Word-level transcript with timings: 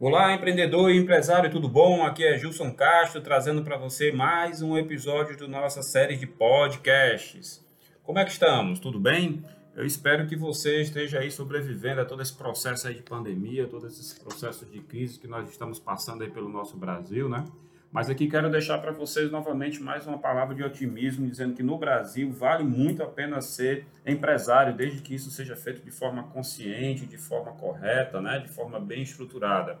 Olá, 0.00 0.34
empreendedor 0.34 0.90
e 0.90 0.96
empresário, 0.96 1.48
tudo 1.48 1.68
bom? 1.68 2.02
Aqui 2.02 2.24
é 2.24 2.36
Gilson 2.36 2.72
Castro 2.72 3.20
trazendo 3.20 3.62
para 3.62 3.76
você 3.76 4.10
mais 4.10 4.60
um 4.60 4.76
episódio 4.76 5.38
da 5.38 5.46
nossa 5.46 5.84
série 5.84 6.16
de 6.16 6.26
podcasts. 6.26 7.64
Como 8.02 8.18
é 8.18 8.24
que 8.24 8.32
estamos? 8.32 8.80
Tudo 8.80 8.98
bem? 8.98 9.44
Eu 9.72 9.86
espero 9.86 10.26
que 10.26 10.34
você 10.34 10.82
esteja 10.82 11.20
aí 11.20 11.30
sobrevivendo 11.30 12.00
a 12.00 12.04
todo 12.04 12.20
esse 12.22 12.34
processo 12.34 12.88
aí 12.88 12.94
de 12.94 13.02
pandemia, 13.02 13.68
todos 13.68 13.92
esses 13.92 14.18
processos 14.18 14.68
de 14.68 14.80
crise 14.80 15.20
que 15.20 15.28
nós 15.28 15.48
estamos 15.48 15.78
passando 15.78 16.24
aí 16.24 16.30
pelo 16.30 16.48
nosso 16.48 16.76
Brasil, 16.76 17.28
né? 17.28 17.44
Mas 17.94 18.10
aqui 18.10 18.26
quero 18.26 18.50
deixar 18.50 18.78
para 18.78 18.90
vocês 18.90 19.30
novamente 19.30 19.80
mais 19.80 20.04
uma 20.04 20.18
palavra 20.18 20.52
de 20.52 20.64
otimismo, 20.64 21.28
dizendo 21.28 21.54
que 21.54 21.62
no 21.62 21.78
Brasil 21.78 22.28
vale 22.32 22.64
muito 22.64 23.04
a 23.04 23.06
pena 23.06 23.40
ser 23.40 23.86
empresário, 24.04 24.74
desde 24.74 25.00
que 25.00 25.14
isso 25.14 25.30
seja 25.30 25.54
feito 25.54 25.80
de 25.80 25.92
forma 25.92 26.24
consciente, 26.24 27.06
de 27.06 27.16
forma 27.16 27.52
correta, 27.52 28.20
né, 28.20 28.40
de 28.40 28.48
forma 28.48 28.80
bem 28.80 29.02
estruturada. 29.02 29.78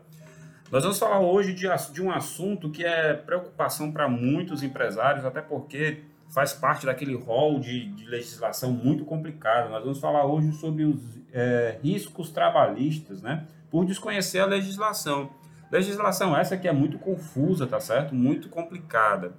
Nós 0.70 0.84
vamos 0.84 0.96
falar 0.96 1.18
hoje 1.18 1.52
de, 1.52 1.66
de 1.92 2.00
um 2.00 2.12
assunto 2.12 2.70
que 2.70 2.84
é 2.84 3.14
preocupação 3.14 3.90
para 3.90 4.08
muitos 4.08 4.62
empresários, 4.62 5.24
até 5.24 5.42
porque 5.42 6.04
faz 6.32 6.52
parte 6.52 6.86
daquele 6.86 7.16
rol 7.16 7.58
de, 7.58 7.86
de, 7.86 8.06
legislação 8.06 8.70
muito 8.70 9.04
complicado. 9.04 9.70
Nós 9.70 9.82
vamos 9.82 9.98
falar 9.98 10.24
hoje 10.24 10.52
sobre 10.52 10.84
os 10.84 11.02
é, 11.32 11.80
riscos 11.82 12.30
trabalhistas, 12.30 13.20
né, 13.20 13.44
por 13.68 13.84
desconhecer 13.84 14.38
a 14.38 14.46
legislação. 14.46 15.30
Legislação 15.70 16.36
essa 16.36 16.56
que 16.56 16.68
é 16.68 16.72
muito 16.72 16.98
confusa, 16.98 17.66
tá 17.66 17.80
certo? 17.80 18.14
Muito 18.14 18.48
complicada. 18.48 19.32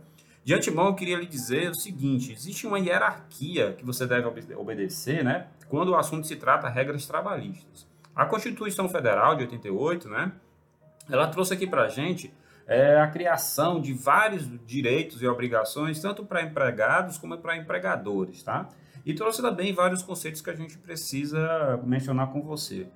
De 0.43 0.53
antemão, 0.53 0.88
eu 0.88 0.95
queria 0.95 1.17
lhe 1.17 1.25
dizer 1.25 1.71
o 1.71 1.75
seguinte: 1.75 2.31
existe 2.31 2.67
uma 2.67 2.79
hierarquia 2.79 3.73
que 3.73 3.83
você 3.83 4.05
deve 4.05 4.27
obedecer, 4.55 5.23
né? 5.23 5.47
Quando 5.67 5.89
o 5.89 5.95
assunto 5.95 6.27
se 6.27 6.35
trata 6.35 6.67
de 6.67 6.73
regras 6.73 7.07
trabalhistas. 7.07 7.88
A 8.16 8.25
Constituição 8.25 8.88
Federal 8.88 9.35
de 9.35 9.43
88, 9.43 10.07
né? 10.07 10.31
Ela 11.09 11.27
trouxe 11.27 11.53
aqui 11.53 11.66
para 11.66 11.88
gente 11.88 12.33
é, 12.67 12.99
a 12.99 13.07
criação 13.07 13.80
de 13.80 13.94
vários 13.94 14.47
direitos 14.66 15.22
e 15.22 15.28
obrigações, 15.28 16.00
tanto 16.00 16.25
para 16.25 16.41
empregados 16.41 17.17
como 17.17 17.38
para 17.38 17.57
empregadores, 17.57 18.44
tá? 18.44 18.69
E 19.05 19.13
trouxe 19.13 19.41
também 19.41 19.73
vários 19.73 20.02
conceitos 20.02 20.41
que 20.41 20.50
a 20.50 20.55
gente 20.55 20.78
precisa 20.78 21.80
mencionar 21.83 22.31
com 22.31 22.41
você. 22.41 22.88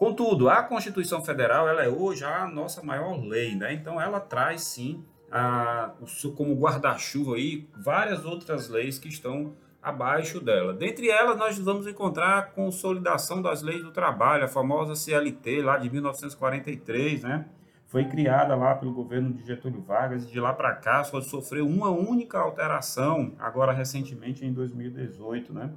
Contudo, 0.00 0.48
a 0.48 0.62
Constituição 0.62 1.22
Federal 1.22 1.68
ela 1.68 1.84
é 1.84 1.88
hoje 1.90 2.24
a 2.24 2.46
nossa 2.46 2.82
maior 2.82 3.22
lei, 3.22 3.54
né? 3.54 3.74
Então 3.74 4.00
ela 4.00 4.18
traz 4.18 4.62
sim 4.62 5.04
a, 5.30 5.92
como 6.34 6.54
guarda-chuva 6.54 7.36
aí 7.36 7.68
várias 7.76 8.24
outras 8.24 8.70
leis 8.70 8.98
que 8.98 9.08
estão 9.08 9.52
abaixo 9.82 10.40
dela. 10.40 10.72
Dentre 10.72 11.10
elas, 11.10 11.36
nós 11.36 11.58
vamos 11.58 11.86
encontrar 11.86 12.38
a 12.38 12.42
consolidação 12.42 13.42
das 13.42 13.60
leis 13.60 13.82
do 13.82 13.90
trabalho, 13.90 14.46
a 14.46 14.48
famosa 14.48 14.94
CLT 14.94 15.60
lá 15.60 15.76
de 15.76 15.90
1943, 15.90 17.22
né? 17.22 17.44
Foi 17.86 18.06
criada 18.06 18.56
lá 18.56 18.74
pelo 18.74 18.94
governo 18.94 19.34
de 19.34 19.44
Getúlio 19.44 19.82
Vargas 19.82 20.24
e 20.24 20.28
de 20.28 20.40
lá 20.40 20.54
para 20.54 20.74
cá 20.76 21.04
só 21.04 21.20
sofreu 21.20 21.68
uma 21.68 21.90
única 21.90 22.38
alteração, 22.38 23.34
agora 23.38 23.70
recentemente 23.70 24.46
em 24.46 24.52
2018, 24.54 25.52
né? 25.52 25.70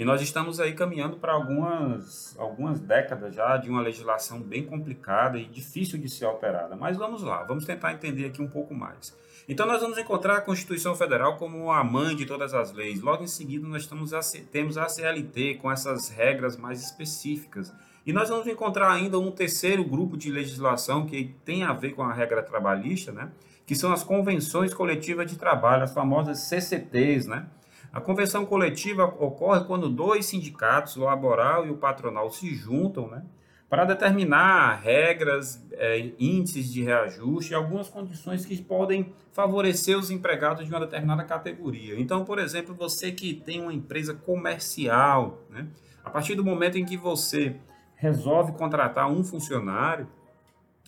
E 0.00 0.04
nós 0.04 0.22
estamos 0.22 0.58
aí 0.58 0.72
caminhando 0.72 1.18
para 1.18 1.34
algumas, 1.34 2.34
algumas 2.38 2.80
décadas 2.80 3.34
já 3.34 3.58
de 3.58 3.68
uma 3.68 3.82
legislação 3.82 4.40
bem 4.40 4.64
complicada 4.64 5.36
e 5.36 5.44
difícil 5.44 5.98
de 5.98 6.08
ser 6.08 6.24
alterada. 6.24 6.74
Mas 6.74 6.96
vamos 6.96 7.22
lá, 7.22 7.44
vamos 7.44 7.66
tentar 7.66 7.92
entender 7.92 8.24
aqui 8.24 8.40
um 8.40 8.48
pouco 8.48 8.72
mais. 8.72 9.14
Então 9.46 9.66
nós 9.66 9.82
vamos 9.82 9.98
encontrar 9.98 10.38
a 10.38 10.40
Constituição 10.40 10.96
Federal 10.96 11.36
como 11.36 11.70
a 11.70 11.84
mãe 11.84 12.16
de 12.16 12.24
todas 12.24 12.54
as 12.54 12.72
leis. 12.72 13.02
Logo 13.02 13.22
em 13.22 13.26
seguida 13.26 13.68
nós 13.68 13.82
estamos 13.82 14.14
a, 14.14 14.20
temos 14.50 14.78
a 14.78 14.88
CLT 14.88 15.56
com 15.56 15.70
essas 15.70 16.08
regras 16.08 16.56
mais 16.56 16.82
específicas. 16.82 17.70
E 18.06 18.10
nós 18.10 18.30
vamos 18.30 18.46
encontrar 18.46 18.90
ainda 18.90 19.18
um 19.18 19.30
terceiro 19.30 19.84
grupo 19.84 20.16
de 20.16 20.32
legislação 20.32 21.04
que 21.04 21.34
tem 21.44 21.62
a 21.62 21.74
ver 21.74 21.90
com 21.90 22.02
a 22.02 22.14
regra 22.14 22.42
trabalhista, 22.42 23.12
né? 23.12 23.30
que 23.66 23.74
são 23.74 23.92
as 23.92 24.02
convenções 24.02 24.72
coletivas 24.72 25.30
de 25.30 25.36
trabalho, 25.36 25.84
as 25.84 25.92
famosas 25.92 26.38
CCTs, 26.38 27.28
né? 27.28 27.46
A 27.92 28.00
convenção 28.00 28.46
coletiva 28.46 29.04
ocorre 29.04 29.64
quando 29.64 29.88
dois 29.88 30.26
sindicatos, 30.26 30.96
o 30.96 31.04
laboral 31.04 31.66
e 31.66 31.70
o 31.70 31.76
patronal, 31.76 32.30
se 32.30 32.54
juntam 32.54 33.08
né, 33.08 33.24
para 33.68 33.84
determinar 33.84 34.80
regras, 34.80 35.64
é, 35.72 36.12
índices 36.18 36.72
de 36.72 36.82
reajuste 36.82 37.52
e 37.52 37.54
algumas 37.54 37.88
condições 37.88 38.46
que 38.46 38.60
podem 38.62 39.12
favorecer 39.32 39.98
os 39.98 40.10
empregados 40.10 40.64
de 40.64 40.70
uma 40.70 40.80
determinada 40.80 41.24
categoria. 41.24 41.98
Então, 41.98 42.24
por 42.24 42.38
exemplo, 42.38 42.74
você 42.74 43.10
que 43.10 43.34
tem 43.34 43.60
uma 43.60 43.72
empresa 43.72 44.14
comercial, 44.14 45.40
né, 45.50 45.66
a 46.04 46.10
partir 46.10 46.34
do 46.34 46.44
momento 46.44 46.78
em 46.78 46.84
que 46.84 46.96
você 46.96 47.56
resolve 47.96 48.52
contratar 48.52 49.10
um 49.10 49.24
funcionário, 49.24 50.08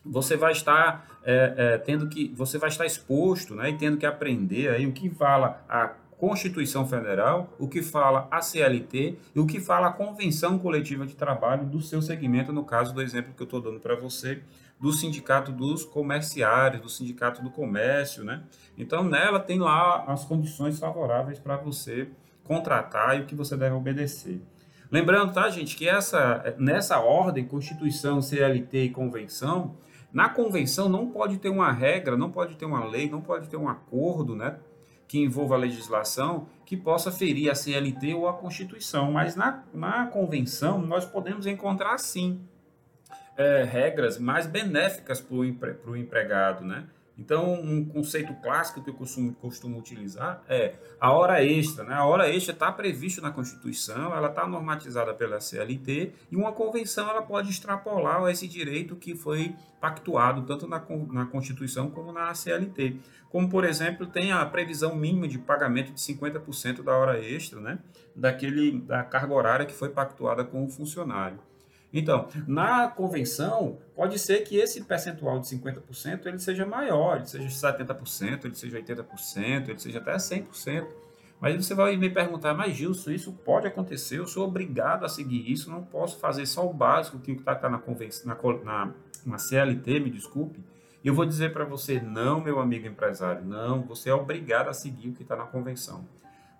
você 0.05 0.37
vai 0.37 0.53
estar 0.53 1.21
é, 1.25 1.55
é, 1.57 1.79
tendo 1.79 2.09
que 2.09 2.33
você 2.35 2.59
vai 2.59 2.69
estar 2.69 2.87
exposto 2.87 3.55
né, 3.55 3.71
e 3.71 3.77
tendo 3.77 3.97
que 3.97 4.07
aprender 4.07 4.71
aí 4.71 4.87
o 4.87 4.93
que 4.93 5.09
fala 5.11 5.65
a 5.69 5.93
Constituição 6.23 6.87
Federal, 6.87 7.53
o 7.59 7.67
que 7.67 7.83
fala 7.83 8.29
a 8.31 8.41
CLT 8.41 9.19
e 9.35 9.41
o 9.41 9.45
que 9.45 9.59
fala 9.59 9.89
a 9.89 9.93
Convenção 9.93 10.57
Coletiva 10.57 11.05
de 11.05 11.17
Trabalho 11.17 11.67
do 11.67 11.83
seu 11.83 12.01
segmento, 12.01 12.53
no 12.53 12.63
caso 12.63 12.95
do 12.95 13.03
exemplo 13.03 13.35
que 13.35 13.43
eu 13.43 13.45
estou 13.45 13.61
dando 13.61 13.81
para 13.81 13.97
você, 13.97 14.41
do 14.79 14.93
Sindicato 14.93 15.51
dos 15.51 15.85
Comerciários, 15.85 16.81
do 16.81 16.89
Sindicato 16.89 17.43
do 17.43 17.51
Comércio, 17.51 18.23
né? 18.23 18.45
Então, 18.79 19.03
nela 19.03 19.41
tem 19.41 19.59
lá 19.59 20.05
as 20.07 20.25
condições 20.25 20.79
favoráveis 20.79 21.41
para 21.41 21.57
você 21.57 22.09
contratar 22.45 23.19
e 23.19 23.23
o 23.23 23.27
que 23.27 23.35
você 23.35 23.57
deve 23.57 23.75
obedecer. 23.75 24.41
Lembrando, 24.93 25.33
tá, 25.33 25.51
gente, 25.51 25.75
que 25.75 25.89
essa, 25.89 26.55
nessa 26.57 27.01
ordem, 27.01 27.45
Constituição, 27.45 28.23
CLT 28.23 28.85
e 28.85 28.91
Convenção, 28.91 29.77
na 30.13 30.29
convenção 30.29 30.89
não 30.89 31.11
pode 31.11 31.39
ter 31.39 31.49
uma 31.49 31.73
regra, 31.73 32.17
não 32.17 32.31
pode 32.31 32.55
ter 32.55 32.65
uma 32.65 32.85
lei, 32.85 33.11
não 33.11 33.21
pode 33.21 33.49
ter 33.49 33.57
um 33.57 33.69
acordo, 33.69 34.37
né? 34.37 34.59
Que 35.13 35.19
envolva 35.19 35.57
a 35.57 35.59
legislação 35.59 36.49
que 36.65 36.75
possa 36.75 37.13
ferir 37.13 37.51
a 37.51 37.55
CLT 37.55 38.15
ou 38.15 38.27
a 38.27 38.33
Constituição. 38.33 39.13
Mas 39.13 39.37
na, 39.37 39.63
na 39.75 40.07
convenção 40.07 40.81
nós 40.81 41.05
podemos 41.05 41.47
encontrar 41.47 41.99
sim 41.99 42.41
é, 43.37 43.63
regras 43.63 44.19
mais 44.19 44.47
benéficas 44.47 45.21
para 45.21 45.37
o 45.37 45.45
empre, 45.45 45.77
empregado, 45.97 46.65
né? 46.65 46.87
Então, 47.17 47.53
um 47.53 47.85
conceito 47.85 48.35
clássico 48.43 48.83
que 48.83 48.91
eu 48.91 48.95
costumo, 48.95 49.35
costumo 49.35 49.79
utilizar 49.79 50.43
é 50.49 50.75
a 50.99 51.13
hora 51.13 51.45
extra. 51.45 51.85
Né? 51.85 51.95
A 51.95 52.05
hora 52.05 52.29
extra 52.29 52.53
está 52.53 52.73
prevista 52.73 53.21
na 53.21 53.31
Constituição, 53.31 54.15
ela 54.15 54.29
está 54.29 54.47
normatizada 54.47 55.13
pela 55.13 55.41
CLT 55.41 56.13
e 56.31 56.37
uma 56.37 56.53
convenção 56.53 57.09
ela 57.09 57.23
pode 57.23 57.51
extrapolar 57.51 58.29
esse 58.31 58.49
direito 58.49 58.97
que 58.97 59.15
foi 59.15 59.55
pactuado 59.81 60.43
tanto 60.43 60.67
na, 60.67 60.83
na 61.11 61.27
Constituição 61.27 61.91
como 61.91 62.13
na 62.13 62.35
CLT. 62.35 62.97
Como, 63.29 63.49
por 63.49 63.65
exemplo, 63.65 64.07
tem 64.07 64.33
a 64.33 64.45
previsão 64.47 64.95
mínima 64.95 65.29
de 65.29 65.39
pagamento 65.39 65.93
de 65.93 66.01
50% 66.01 66.83
da 66.83 66.97
hora 66.97 67.23
extra, 67.23 67.61
né? 67.61 67.79
daquele, 68.15 68.81
da 68.81 69.03
carga 69.03 69.35
horária 69.35 69.67
que 69.67 69.75
foi 69.75 69.89
pactuada 69.89 70.45
com 70.45 70.65
o 70.65 70.69
funcionário. 70.69 71.39
Então, 71.93 72.29
na 72.47 72.89
convenção, 72.89 73.79
pode 73.95 74.19
ser 74.19 74.41
que 74.45 74.57
esse 74.57 74.83
percentual 74.85 75.39
de 75.39 75.47
50% 75.49 76.27
ele 76.27 76.39
seja 76.39 76.65
maior, 76.65 77.17
ele 77.17 77.27
seja 77.27 77.49
70%, 77.49 78.47
ele 78.47 78.55
seja 78.55 78.81
80%, 78.81 79.69
ele 79.69 79.79
seja 79.79 79.99
até 79.99 80.17
100%. 80.17 80.87
Mas 81.39 81.67
você 81.67 81.75
vai 81.75 81.97
me 81.97 82.09
perguntar, 82.09 82.55
mas 82.55 82.75
Gilson, 82.75 83.11
isso 83.11 83.33
pode 83.33 83.67
acontecer, 83.67 84.21
eu 84.21 84.27
sou 84.27 84.47
obrigado 84.47 85.05
a 85.05 85.09
seguir 85.09 85.51
isso, 85.51 85.71
não 85.71 85.83
posso 85.83 86.19
fazer 86.19 86.47
só 86.47 86.65
o 86.65 86.73
básico 86.73 87.19
que 87.19 87.33
está 87.33 87.55
tá 87.55 87.69
na, 87.69 87.79
convenção, 87.79 88.27
na, 88.27 88.65
na, 88.65 88.95
na 89.27 89.39
CLT, 89.39 90.01
me 90.01 90.09
desculpe. 90.09 90.61
E 91.03 91.09
eu 91.09 91.15
vou 91.15 91.27
dizer 91.27 91.53
para 91.53 91.65
você, 91.65 92.01
não, 92.01 92.41
meu 92.41 92.61
amigo 92.61 92.87
empresário, 92.87 93.45
não, 93.45 93.83
você 93.83 94.09
é 94.09 94.15
obrigado 94.15 94.69
a 94.69 94.73
seguir 94.73 95.09
o 95.09 95.15
que 95.15 95.25
está 95.25 95.35
na 95.35 95.45
convenção. 95.45 96.07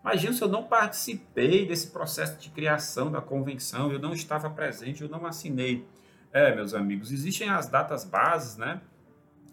Mas, 0.03 0.21
Gilson, 0.21 0.47
eu 0.47 0.49
não 0.49 0.65
participei 0.65 1.67
desse 1.67 1.91
processo 1.91 2.39
de 2.39 2.51
criação 2.51 3.11
da 3.11 3.21
convenção, 3.21 3.93
eu 3.93 4.01
não 4.01 4.13
estava 4.13 4.51
presente, 4.51 5.03
eu 5.03 5.09
não 5.09 5.25
assinei. 5.25 5.87
É, 6.33 6.55
meus 6.55 6.75
amigos, 6.75 7.13
existem 7.13 7.49
as 7.49 7.69
datas 7.69 8.05
bases, 8.05 8.57
né? 8.57 8.81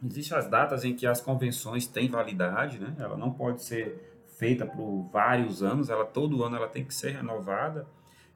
Existem 0.04 0.38
as 0.38 0.48
datas 0.48 0.84
em 0.84 0.96
que 0.96 1.06
as 1.06 1.22
convenções 1.22 1.86
têm 1.86 2.10
validade, 2.10 2.80
né? 2.80 2.96
Ela 2.98 3.18
não 3.18 3.32
pode 3.32 3.64
ser 3.64 4.24
feita 4.38 4.66
por 4.66 5.10
vários 5.12 5.62
anos, 5.62 5.90
ela 5.90 6.06
todo 6.06 6.44
ano 6.44 6.56
ela 6.56 6.68
tem 6.68 6.86
que 6.86 6.94
ser 6.94 7.12
renovada. 7.12 7.86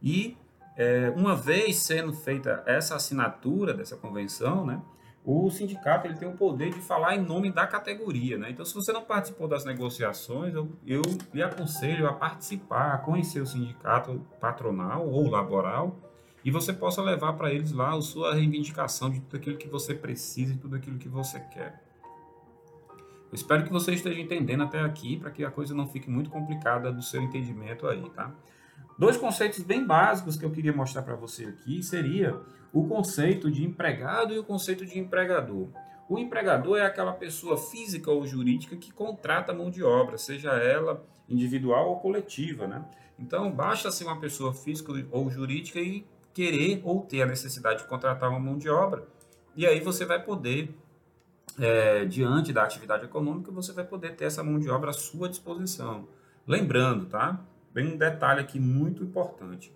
E 0.01 0.37
é, 0.75 1.11
uma 1.15 1.35
vez 1.35 1.77
sendo 1.77 2.13
feita 2.13 2.61
essa 2.65 2.95
assinatura 2.95 3.73
dessa 3.73 3.95
convenção, 3.95 4.65
né? 4.65 4.81
O 5.25 5.49
sindicato 5.49 6.05
ele 6.05 6.15
tem 6.15 6.27
o 6.27 6.33
poder 6.33 6.71
de 6.71 6.81
falar 6.81 7.15
em 7.15 7.21
nome 7.21 7.51
da 7.51 7.65
categoria. 7.65 8.37
Né? 8.37 8.49
Então, 8.51 8.65
se 8.65 8.73
você 8.73 8.91
não 8.91 9.03
participou 9.03 9.47
das 9.47 9.63
negociações, 9.63 10.53
eu, 10.53 10.69
eu 10.85 11.01
lhe 11.33 11.41
aconselho 11.41 12.07
a 12.07 12.13
participar, 12.13 12.93
a 12.93 12.97
conhecer 12.97 13.41
o 13.41 13.45
sindicato 13.45 14.21
patronal 14.39 15.07
ou 15.07 15.29
laboral 15.29 15.97
e 16.43 16.51
você 16.51 16.73
possa 16.73 17.01
levar 17.01 17.33
para 17.33 17.53
eles 17.53 17.71
lá 17.71 17.95
a 17.95 18.01
sua 18.01 18.33
reivindicação 18.33 19.09
de 19.09 19.21
tudo 19.21 19.37
aquilo 19.37 19.57
que 19.57 19.67
você 19.67 19.93
precisa 19.93 20.53
e 20.53 20.57
tudo 20.57 20.75
aquilo 20.75 20.97
que 20.97 21.07
você 21.07 21.39
quer. 21.39 21.81
Eu 23.31 23.35
espero 23.35 23.63
que 23.63 23.71
você 23.71 23.93
esteja 23.93 24.19
entendendo 24.19 24.63
até 24.63 24.81
aqui 24.81 25.17
para 25.17 25.31
que 25.31 25.43
a 25.43 25.49
coisa 25.49 25.73
não 25.73 25.87
fique 25.87 26.09
muito 26.09 26.29
complicada 26.29 26.91
do 26.91 27.01
seu 27.01 27.21
entendimento 27.21 27.87
aí, 27.87 28.07
tá? 28.09 28.31
Dois 29.03 29.17
conceitos 29.17 29.59
bem 29.59 29.85
básicos 29.85 30.37
que 30.37 30.45
eu 30.45 30.49
queria 30.49 30.71
mostrar 30.71 31.01
para 31.01 31.13
você 31.13 31.43
aqui 31.43 31.83
seria 31.83 32.39
o 32.71 32.87
conceito 32.87 33.51
de 33.51 33.61
empregado 33.61 34.33
e 34.33 34.39
o 34.39 34.45
conceito 34.45 34.85
de 34.85 34.97
empregador. 34.97 35.67
O 36.07 36.17
empregador 36.17 36.77
é 36.77 36.85
aquela 36.85 37.11
pessoa 37.11 37.57
física 37.57 38.09
ou 38.09 38.25
jurídica 38.25 38.77
que 38.77 38.93
contrata 38.93 39.53
mão 39.53 39.69
de 39.69 39.83
obra, 39.83 40.17
seja 40.17 40.51
ela 40.51 41.05
individual 41.27 41.89
ou 41.89 41.99
coletiva, 41.99 42.65
né? 42.65 42.85
Então, 43.19 43.51
basta 43.51 43.91
ser 43.91 44.05
uma 44.05 44.21
pessoa 44.21 44.53
física 44.53 44.93
ou 45.11 45.29
jurídica 45.29 45.81
e 45.81 46.07
querer 46.33 46.79
ou 46.85 47.01
ter 47.01 47.23
a 47.23 47.25
necessidade 47.25 47.79
de 47.79 47.89
contratar 47.89 48.29
uma 48.29 48.39
mão 48.39 48.57
de 48.57 48.69
obra. 48.69 49.05
E 49.53 49.67
aí 49.67 49.81
você 49.81 50.05
vai 50.05 50.23
poder, 50.23 50.73
é, 51.59 52.05
diante 52.05 52.53
da 52.53 52.63
atividade 52.63 53.03
econômica, 53.03 53.51
você 53.51 53.73
vai 53.73 53.83
poder 53.83 54.15
ter 54.15 54.23
essa 54.23 54.41
mão 54.41 54.57
de 54.57 54.69
obra 54.69 54.91
à 54.91 54.93
sua 54.93 55.27
disposição. 55.27 56.07
Lembrando, 56.47 57.05
tá? 57.07 57.45
Bem 57.73 57.93
um 57.93 57.97
detalhe 57.97 58.39
aqui 58.39 58.59
muito 58.59 59.03
importante. 59.03 59.73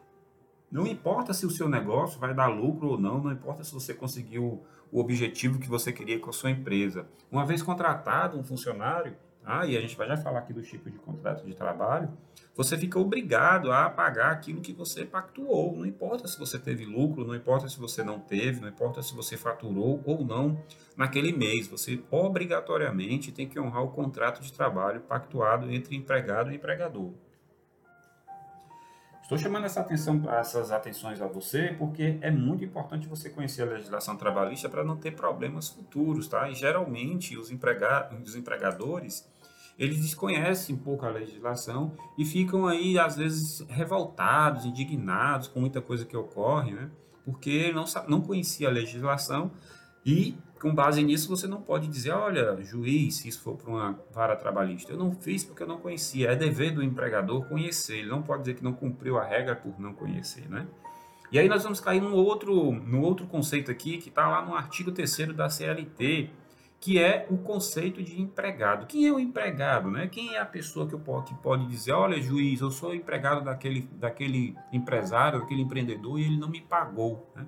Não 0.72 0.86
importa 0.86 1.34
se 1.34 1.48
o 1.48 1.50
seu 1.50 1.68
negócio 1.68 2.20
vai 2.20 2.32
dar 2.32 2.46
lucro 2.46 2.90
ou 2.90 3.00
não, 3.00 3.20
não 3.20 3.32
importa 3.32 3.64
se 3.64 3.74
você 3.74 3.92
conseguiu 3.92 4.64
o 4.92 5.00
objetivo 5.00 5.58
que 5.58 5.68
você 5.68 5.92
queria 5.92 6.20
com 6.20 6.30
a 6.30 6.34
sua 6.34 6.52
empresa. 6.52 7.08
Uma 7.32 7.44
vez 7.44 7.64
contratado 7.64 8.38
um 8.38 8.44
funcionário, 8.44 9.16
ah, 9.44 9.66
e 9.66 9.76
a 9.76 9.82
gente 9.82 9.96
vai 9.96 10.08
já 10.08 10.18
falar 10.18 10.40
aqui 10.40 10.54
do 10.54 10.62
tipo 10.62 10.92
de 10.92 10.98
contrato 11.00 11.44
de 11.44 11.56
trabalho, 11.56 12.10
você 12.56 12.78
fica 12.78 13.00
obrigado 13.00 13.72
a 13.72 13.90
pagar 13.90 14.32
aquilo 14.32 14.62
que 14.62 14.74
você 14.74 15.04
pactuou. 15.04 15.76
Não 15.76 15.86
importa 15.86 16.28
se 16.28 16.38
você 16.38 16.60
teve 16.60 16.86
lucro, 16.86 17.26
não 17.26 17.34
importa 17.34 17.68
se 17.68 17.80
você 17.80 18.04
não 18.04 18.20
teve, 18.20 18.60
não 18.60 18.68
importa 18.68 19.02
se 19.02 19.16
você 19.16 19.38
faturou 19.38 20.04
ou 20.06 20.24
não 20.24 20.62
naquele 20.96 21.32
mês. 21.32 21.68
Você 21.68 22.04
obrigatoriamente 22.12 23.32
tem 23.32 23.48
que 23.48 23.60
honrar 23.60 23.84
o 23.84 23.92
contrato 23.92 24.42
de 24.42 24.54
trabalho 24.54 25.02
pactuado 25.02 25.72
entre 25.72 25.96
empregado 25.96 26.52
e 26.52 26.56
empregador. 26.56 27.12
Estou 29.28 29.38
chamando 29.38 29.66
essa 29.66 29.82
atenção, 29.82 30.22
essas 30.32 30.72
atenções 30.72 31.22
a 31.22 31.28
você 31.28 31.76
porque 31.78 32.18
é 32.22 32.32
muito 32.32 32.64
importante 32.64 33.10
você 33.10 33.30
conhecer 33.30 33.64
a 33.64 33.66
legislação 33.66 34.16
trabalhista 34.16 34.70
para 34.70 34.86
não 34.86 34.96
ter 34.96 35.18
problemas 35.18 35.68
futuros, 35.68 36.30
tá? 36.30 36.50
E 36.50 36.56
geralmente 36.56 37.38
os, 37.38 37.52
emprega 37.52 38.10
os 38.24 38.38
empregadores 38.38 39.28
eles 39.78 40.00
desconhecem 40.00 40.76
um 40.76 40.78
pouco 40.80 41.06
a 41.06 41.10
legislação 41.10 41.92
e 42.18 42.24
ficam 42.24 42.68
aí 42.68 42.98
às 42.98 43.18
vezes 43.18 43.60
revoltados, 43.68 44.64
indignados 44.64 45.50
com 45.50 45.60
muita 45.60 45.82
coisa 45.82 46.06
que 46.06 46.16
ocorre, 46.16 46.72
né? 46.72 46.90
Porque 47.26 47.74
não 47.74 47.84
não 48.08 48.22
conhecia 48.22 48.70
a 48.70 48.72
legislação 48.72 49.52
e 50.06 50.38
com 50.59 50.74
base 50.74 51.04
nisso, 51.04 51.30
você 51.30 51.48
não 51.48 51.62
pode 51.62 51.88
dizer, 51.88 52.12
olha, 52.12 52.62
juiz, 52.63 53.15
se 53.15 53.27
isso 53.27 53.42
for 53.42 53.56
para 53.56 53.69
uma 53.69 54.00
vara 54.12 54.36
trabalhista, 54.36 54.92
eu 54.92 54.98
não 54.98 55.12
fiz 55.12 55.44
porque 55.44 55.63
eu 55.63 55.68
não 55.68 55.77
conhecia. 55.77 56.31
É 56.31 56.36
dever 56.36 56.71
do 56.71 56.83
empregador 56.83 57.48
conhecer. 57.48 58.00
Ele 58.00 58.09
não 58.09 58.21
pode 58.21 58.44
dizer 58.44 58.56
que 58.56 58.63
não 58.63 58.74
cumpriu 58.74 59.18
a 59.18 59.24
regra 59.24 59.56
por 59.56 59.80
não 59.80 59.94
conhecer, 59.94 60.50
né? 60.50 60.68
E 61.31 61.38
aí 61.38 61.50
nós 61.50 61.63
vamos 61.63 61.80
cair 61.81 62.01
num 62.01 62.13
outro, 62.13 62.71
num 62.71 63.01
outro 63.01 63.27
conceito 63.27 63.69
aqui, 63.69 63.98
que 63.98 64.09
está 64.09 64.27
lá 64.27 64.45
no 64.45 64.56
artigo 64.56 64.92
3 64.92 65.36
da 65.36 65.50
CLT, 65.50 66.30
que 66.80 67.00
é 67.00 67.27
o 67.30 67.38
conceito 67.38 68.01
de 68.01 68.21
empregado. 68.21 68.86
Quem 68.86 69.07
é 69.07 69.12
o 69.12 69.19
empregado? 69.19 69.92
Né? 69.92 70.07
Quem 70.07 70.36
é 70.36 70.39
a 70.39 70.45
pessoa 70.45 70.88
que, 70.88 70.94
eu, 70.94 71.21
que 71.24 71.33
pode 71.36 71.68
dizer, 71.68 71.92
olha, 71.92 72.21
juiz, 72.21 72.62
eu 72.62 72.71
sou 72.71 72.94
empregado 72.94 73.44
daquele, 73.44 73.81
daquele 73.94 74.56
empresário, 74.71 75.42
daquele 75.42 75.62
empreendedor, 75.62 76.18
e 76.18 76.24
ele 76.24 76.38
não 76.38 76.50
me 76.50 76.62
pagou. 76.62 77.30
Né? 77.36 77.45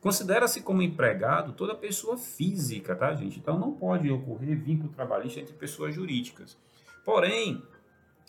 Considera-se 0.00 0.62
como 0.62 0.80
empregado 0.80 1.52
toda 1.52 1.74
pessoa 1.74 2.16
física, 2.16 2.96
tá, 2.96 3.14
gente? 3.14 3.38
Então 3.38 3.58
não 3.58 3.72
pode 3.72 4.10
ocorrer 4.10 4.58
vínculo 4.58 4.90
trabalhista 4.90 5.40
entre 5.40 5.52
pessoas 5.54 5.94
jurídicas. 5.94 6.56
Porém, 7.04 7.62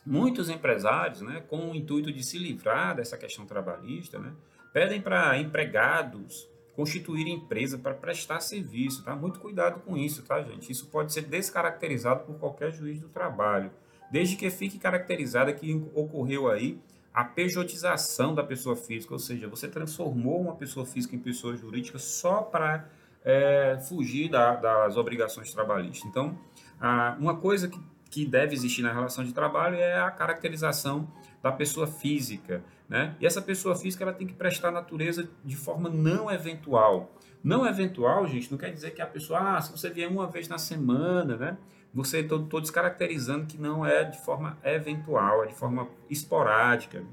muitos 0.05 0.49
empresários, 0.49 1.21
né, 1.21 1.41
com 1.47 1.71
o 1.71 1.75
intuito 1.75 2.11
de 2.11 2.23
se 2.23 2.37
livrar 2.37 2.95
dessa 2.95 3.17
questão 3.17 3.45
trabalhista, 3.45 4.19
né, 4.19 4.33
pedem 4.73 5.01
para 5.01 5.37
empregados 5.37 6.49
constituírem 6.75 7.35
empresa 7.35 7.77
para 7.77 7.93
prestar 7.93 8.39
serviço, 8.39 9.03
tá? 9.03 9.15
Muito 9.15 9.39
cuidado 9.39 9.81
com 9.81 9.97
isso, 9.97 10.23
tá, 10.23 10.41
gente? 10.41 10.71
Isso 10.71 10.87
pode 10.87 11.13
ser 11.13 11.23
descaracterizado 11.23 12.25
por 12.25 12.39
qualquer 12.39 12.71
juiz 12.71 12.99
do 12.99 13.09
trabalho, 13.09 13.71
desde 14.09 14.35
que 14.35 14.49
fique 14.49 14.79
caracterizada 14.79 15.53
que 15.53 15.73
ocorreu 15.93 16.49
aí 16.49 16.79
a 17.13 17.23
pejotização 17.23 18.33
da 18.33 18.43
pessoa 18.43 18.75
física, 18.75 19.13
ou 19.13 19.19
seja, 19.19 19.47
você 19.47 19.67
transformou 19.67 20.41
uma 20.41 20.55
pessoa 20.55 20.85
física 20.85 21.15
em 21.15 21.19
pessoa 21.19 21.55
jurídica 21.55 21.99
só 21.99 22.41
para 22.41 22.87
é, 23.23 23.77
fugir 23.87 24.29
da, 24.29 24.55
das 24.55 24.97
obrigações 24.97 25.51
trabalhistas. 25.51 26.09
Então, 26.09 26.37
a, 26.79 27.15
uma 27.19 27.35
coisa 27.35 27.67
que, 27.67 27.79
que 28.09 28.25
deve 28.25 28.53
existir 28.53 28.81
na 28.81 28.93
relação 28.93 29.23
de 29.23 29.33
trabalho 29.33 29.75
é 29.75 29.99
a 29.99 30.09
caracterização 30.09 31.07
da 31.43 31.51
pessoa 31.51 31.87
física, 31.87 32.63
né? 32.87 33.15
E 33.19 33.25
essa 33.25 33.41
pessoa 33.41 33.75
física 33.75 34.03
ela 34.03 34.13
tem 34.13 34.27
que 34.27 34.33
prestar 34.33 34.71
natureza 34.71 35.29
de 35.43 35.55
forma 35.55 35.89
não 35.89 36.31
eventual. 36.31 37.11
Não 37.43 37.65
eventual, 37.65 38.27
gente, 38.27 38.51
não 38.51 38.57
quer 38.57 38.71
dizer 38.71 38.91
que 38.91 39.01
a 39.01 39.07
pessoa, 39.07 39.57
ah, 39.57 39.61
se 39.61 39.71
você 39.71 39.89
vier 39.89 40.09
uma 40.09 40.27
vez 40.27 40.47
na 40.47 40.57
semana, 40.57 41.35
né? 41.35 41.57
Você 41.93 42.19
estou 42.19 42.61
descaracterizando 42.61 43.45
que 43.45 43.57
não 43.57 43.85
é 43.85 44.03
de 44.03 44.17
forma 44.19 44.57
eventual, 44.63 45.43
é 45.43 45.47
de 45.47 45.55
forma 45.55 45.87
esporádica. 46.09 47.03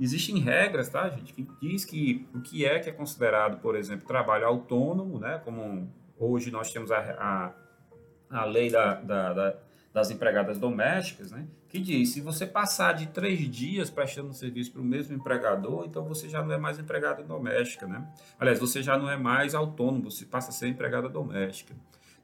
Existem 0.00 0.38
regras, 0.38 0.88
tá, 0.88 1.08
gente, 1.08 1.32
que 1.32 1.46
diz 1.60 1.84
que 1.84 2.26
o 2.34 2.40
que 2.40 2.64
é 2.64 2.80
que 2.80 2.90
é 2.90 2.92
considerado, 2.92 3.60
por 3.60 3.76
exemplo, 3.76 4.06
trabalho 4.06 4.46
autônomo, 4.46 5.18
né, 5.18 5.40
como 5.44 5.88
hoje 6.18 6.50
nós 6.50 6.72
temos 6.72 6.90
a, 6.90 6.98
a, 6.98 8.40
a 8.40 8.44
lei 8.44 8.70
da, 8.70 8.94
da, 8.94 9.32
da, 9.32 9.56
das 9.92 10.10
empregadas 10.10 10.58
domésticas, 10.58 11.30
né, 11.30 11.46
que 11.68 11.78
diz 11.78 12.12
se 12.12 12.20
você 12.20 12.46
passar 12.46 12.92
de 12.92 13.08
três 13.08 13.38
dias 13.48 13.90
prestando 13.90 14.32
serviço 14.32 14.72
para 14.72 14.80
o 14.80 14.84
mesmo 14.84 15.14
empregador, 15.14 15.84
então 15.84 16.04
você 16.04 16.28
já 16.28 16.42
não 16.42 16.52
é 16.52 16.58
mais 16.58 16.78
empregada 16.78 17.22
doméstica, 17.22 17.86
né? 17.86 18.06
Aliás, 18.38 18.60
você 18.60 18.80
já 18.80 18.96
não 18.96 19.10
é 19.10 19.16
mais 19.16 19.56
autônomo, 19.56 20.10
você 20.10 20.24
passa 20.24 20.50
a 20.50 20.52
ser 20.52 20.68
empregada 20.68 21.08
doméstica. 21.08 21.74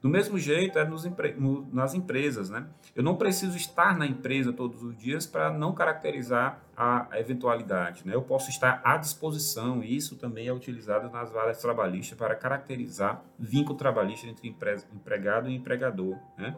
Do 0.01 0.09
mesmo 0.09 0.39
jeito 0.39 0.79
é 0.79 0.85
nos 0.85 1.05
empre... 1.05 1.35
nas 1.71 1.93
empresas, 1.93 2.49
né? 2.49 2.65
Eu 2.95 3.03
não 3.03 3.15
preciso 3.15 3.55
estar 3.55 3.95
na 3.95 4.07
empresa 4.07 4.51
todos 4.51 4.81
os 4.81 4.97
dias 4.97 5.27
para 5.27 5.51
não 5.51 5.73
caracterizar 5.73 6.59
a 6.75 7.07
eventualidade, 7.13 8.01
né? 8.05 8.15
Eu 8.15 8.23
posso 8.23 8.49
estar 8.49 8.81
à 8.83 8.97
disposição 8.97 9.83
e 9.83 9.95
isso 9.95 10.15
também 10.15 10.47
é 10.47 10.53
utilizado 10.53 11.09
nas 11.11 11.31
varas 11.31 11.59
trabalhistas 11.61 12.17
para 12.17 12.35
caracterizar 12.35 13.23
vínculo 13.37 13.77
trabalhista 13.77 14.25
entre 14.25 14.55
empregado 14.91 15.47
e 15.47 15.55
empregador, 15.55 16.17
né? 16.35 16.57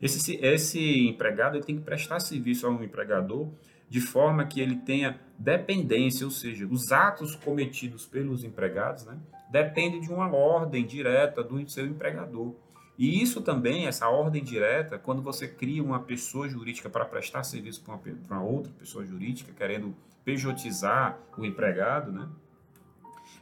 Esse, 0.00 0.36
esse 0.44 1.08
empregado 1.08 1.56
ele 1.56 1.64
tem 1.64 1.76
que 1.76 1.82
prestar 1.82 2.20
serviço 2.20 2.66
ao 2.66 2.82
empregador 2.82 3.48
de 3.88 4.00
forma 4.00 4.44
que 4.44 4.60
ele 4.60 4.76
tenha 4.76 5.18
dependência, 5.38 6.24
ou 6.24 6.30
seja, 6.30 6.66
os 6.66 6.90
atos 6.92 7.34
cometidos 7.36 8.06
pelos 8.06 8.44
empregados, 8.44 9.04
né, 9.04 9.18
dependem 9.50 10.00
de 10.00 10.10
uma 10.10 10.34
ordem 10.34 10.84
direta 10.84 11.42
do 11.42 11.68
seu 11.68 11.86
empregador. 11.86 12.54
E 12.96 13.20
isso 13.20 13.40
também, 13.40 13.86
essa 13.86 14.08
ordem 14.08 14.42
direta, 14.42 14.98
quando 14.98 15.20
você 15.20 15.48
cria 15.48 15.82
uma 15.82 16.00
pessoa 16.00 16.48
jurídica 16.48 16.88
para 16.88 17.04
prestar 17.04 17.42
serviço 17.42 17.82
para 17.82 17.98
uma, 18.30 18.42
outra 18.42 18.72
pessoa 18.78 19.04
jurídica, 19.04 19.52
querendo 19.52 19.94
pejotizar 20.24 21.18
o 21.36 21.44
empregado, 21.44 22.12
né? 22.12 22.28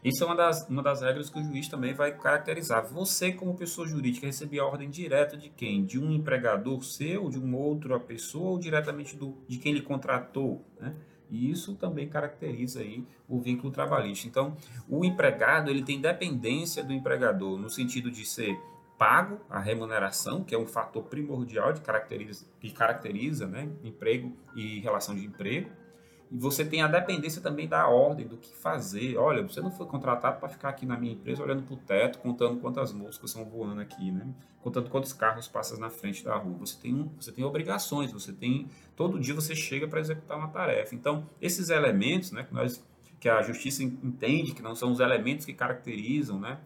Isso 0.02 0.24
é 0.24 0.26
uma 0.26 0.34
das, 0.34 0.68
uma 0.68 0.82
das 0.82 1.00
regras 1.00 1.30
que 1.30 1.38
o 1.38 1.44
juiz 1.44 1.68
também 1.68 1.94
vai 1.94 2.12
caracterizar. 2.16 2.84
Você, 2.88 3.30
como 3.30 3.54
pessoa 3.54 3.86
jurídica, 3.86 4.26
recebia 4.26 4.62
a 4.62 4.66
ordem 4.66 4.90
direta 4.90 5.36
de 5.36 5.48
quem? 5.48 5.84
De 5.84 5.96
um 5.96 6.10
empregador 6.12 6.82
seu, 6.82 7.28
de 7.28 7.38
uma 7.38 7.56
outra 7.56 8.00
pessoa 8.00 8.50
ou 8.50 8.58
diretamente 8.58 9.16
do, 9.16 9.38
de 9.46 9.58
quem 9.58 9.72
lhe 9.72 9.82
contratou, 9.82 10.64
né? 10.80 10.94
E 11.30 11.50
isso 11.50 11.74
também 11.76 12.08
caracteriza 12.08 12.80
aí 12.80 13.06
o 13.28 13.40
vínculo 13.40 13.72
trabalhista. 13.72 14.26
Então, 14.26 14.56
o 14.88 15.04
empregado 15.04 15.70
ele 15.70 15.82
tem 15.82 16.00
dependência 16.00 16.84
do 16.84 16.92
empregador 16.92 17.58
no 17.58 17.70
sentido 17.70 18.10
de 18.10 18.26
ser 18.26 18.58
pago, 19.02 19.40
a 19.50 19.58
remuneração, 19.58 20.44
que 20.44 20.54
é 20.54 20.58
um 20.58 20.64
fator 20.64 21.02
primordial 21.02 21.72
de 21.72 21.80
caracteriza, 21.80 22.46
que 22.60 22.70
caracteriza 22.70 23.48
né, 23.48 23.68
emprego 23.82 24.32
e 24.54 24.78
relação 24.78 25.12
de 25.12 25.24
emprego. 25.26 25.68
E 26.30 26.38
você 26.38 26.64
tem 26.64 26.82
a 26.82 26.86
dependência 26.86 27.42
também 27.42 27.66
da 27.66 27.88
ordem, 27.88 28.28
do 28.28 28.36
que 28.36 28.54
fazer. 28.54 29.16
Olha, 29.16 29.42
você 29.42 29.60
não 29.60 29.72
foi 29.72 29.86
contratado 29.86 30.38
para 30.38 30.48
ficar 30.48 30.68
aqui 30.68 30.86
na 30.86 30.96
minha 30.96 31.14
empresa 31.14 31.42
olhando 31.42 31.64
para 31.64 31.74
o 31.74 31.76
teto, 31.78 32.20
contando 32.20 32.60
quantas 32.60 32.92
moscas 32.92 33.30
estão 33.30 33.44
voando 33.44 33.80
aqui, 33.80 34.12
né? 34.12 34.24
contando 34.60 34.88
quantos 34.88 35.12
carros 35.12 35.48
passam 35.48 35.80
na 35.80 35.90
frente 35.90 36.24
da 36.24 36.36
rua. 36.36 36.58
Você 36.60 36.78
tem, 36.80 36.94
um, 36.94 37.10
você 37.20 37.32
tem 37.32 37.44
obrigações, 37.44 38.12
você 38.12 38.32
tem. 38.32 38.70
Todo 38.94 39.18
dia 39.18 39.34
você 39.34 39.56
chega 39.56 39.88
para 39.88 39.98
executar 39.98 40.38
uma 40.38 40.46
tarefa. 40.46 40.94
Então, 40.94 41.28
esses 41.40 41.70
elementos 41.70 42.30
né, 42.30 42.44
que, 42.44 42.54
nós, 42.54 42.86
que 43.18 43.28
a 43.28 43.42
justiça 43.42 43.82
entende 43.82 44.52
que 44.52 44.62
não 44.62 44.76
são 44.76 44.92
os 44.92 45.00
elementos 45.00 45.44
que 45.44 45.52
caracterizam 45.52 46.38
né, 46.38 46.60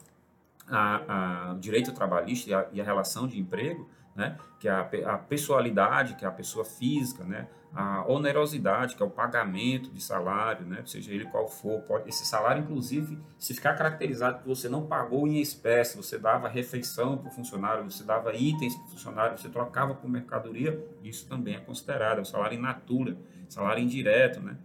a, 0.68 1.50
a 1.50 1.54
direito 1.54 1.92
trabalhista 1.92 2.50
e 2.50 2.54
a, 2.54 2.66
e 2.72 2.80
a, 2.80 2.84
relação 2.84 3.26
de 3.26 3.38
emprego, 3.38 3.88
né, 4.14 4.36
que 4.58 4.68
é 4.68 4.70
a, 4.70 4.80
a 5.14 5.18
pessoalidade, 5.18 6.14
que 6.14 6.24
é 6.24 6.28
a 6.28 6.32
pessoa 6.32 6.64
física, 6.64 7.22
né, 7.24 7.46
a 7.74 8.10
onerosidade, 8.10 8.96
que 8.96 9.02
é 9.02 9.06
o 9.06 9.10
pagamento 9.10 9.90
de 9.90 10.02
salário, 10.02 10.64
né, 10.64 10.82
seja 10.86 11.12
ele 11.12 11.26
qual 11.26 11.46
for, 11.46 11.82
pode, 11.82 12.08
esse 12.08 12.24
salário, 12.24 12.62
inclusive, 12.62 13.18
se 13.38 13.52
ficar 13.52 13.74
caracterizado 13.74 14.40
que 14.40 14.48
você 14.48 14.68
não 14.68 14.86
pagou 14.86 15.26
em 15.26 15.40
espécie, 15.40 15.96
você 15.96 16.18
dava 16.18 16.48
refeição 16.48 17.18
para 17.18 17.28
o 17.28 17.30
funcionário, 17.30 17.84
você 17.84 18.02
dava 18.02 18.34
itens 18.34 18.74
para 18.74 18.84
o 18.86 18.88
funcionário, 18.88 19.38
você 19.38 19.48
trocava 19.50 19.94
por 19.94 20.08
mercadoria, 20.08 20.82
isso 21.02 21.28
também 21.28 21.54
é 21.54 21.60
considerado, 21.60 22.18
é 22.18 22.22
o 22.22 22.24
salário 22.24 22.58
in 22.58 22.62
natura, 22.62 23.16
salário 23.48 23.82
indireto, 23.82 24.40
né. 24.40 24.56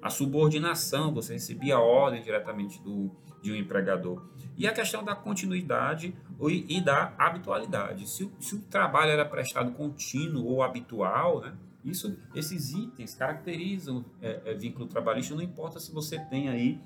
A 0.00 0.10
subordinação, 0.10 1.12
você 1.12 1.32
recebia 1.32 1.80
ordem 1.80 2.22
diretamente 2.22 2.80
do, 2.80 3.10
de 3.42 3.52
um 3.52 3.56
empregador. 3.56 4.22
E 4.56 4.66
a 4.66 4.72
questão 4.72 5.04
da 5.04 5.14
continuidade 5.14 6.14
e 6.40 6.80
da 6.80 7.12
habitualidade. 7.16 8.08
Se, 8.08 8.30
se 8.40 8.54
o 8.56 8.60
trabalho 8.62 9.10
era 9.10 9.24
prestado 9.24 9.72
contínuo 9.72 10.44
ou 10.44 10.62
habitual, 10.62 11.40
né? 11.40 11.54
Isso, 11.84 12.18
esses 12.34 12.72
itens 12.72 13.14
caracterizam 13.14 14.04
é, 14.20 14.40
é, 14.44 14.54
vínculo 14.54 14.86
trabalhista, 14.86 15.34
não 15.34 15.42
importa 15.42 15.78
se 15.78 15.92
você 15.92 16.18
tem 16.18 16.48
aí 16.48 16.80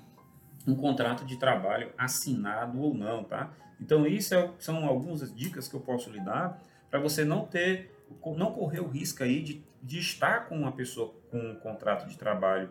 um 0.67 0.75
contrato 0.75 1.25
de 1.25 1.37
trabalho 1.37 1.91
assinado 1.97 2.79
ou 2.79 2.93
não, 2.93 3.23
tá? 3.23 3.51
Então, 3.81 4.05
isso 4.05 4.35
é, 4.35 4.49
são 4.59 4.85
algumas 4.85 5.33
dicas 5.35 5.67
que 5.67 5.75
eu 5.75 5.81
posso 5.81 6.09
lhe 6.09 6.19
dar 6.19 6.63
para 6.89 6.99
você 6.99 7.25
não 7.25 7.45
ter, 7.45 7.91
não 8.37 8.53
correr 8.53 8.79
o 8.79 8.87
risco 8.87 9.23
aí 9.23 9.41
de, 9.41 9.63
de 9.81 9.99
estar 9.99 10.47
com 10.47 10.55
uma 10.55 10.71
pessoa 10.71 11.13
com 11.31 11.39
um 11.39 11.55
contrato 11.55 12.07
de 12.07 12.17
trabalho 12.17 12.69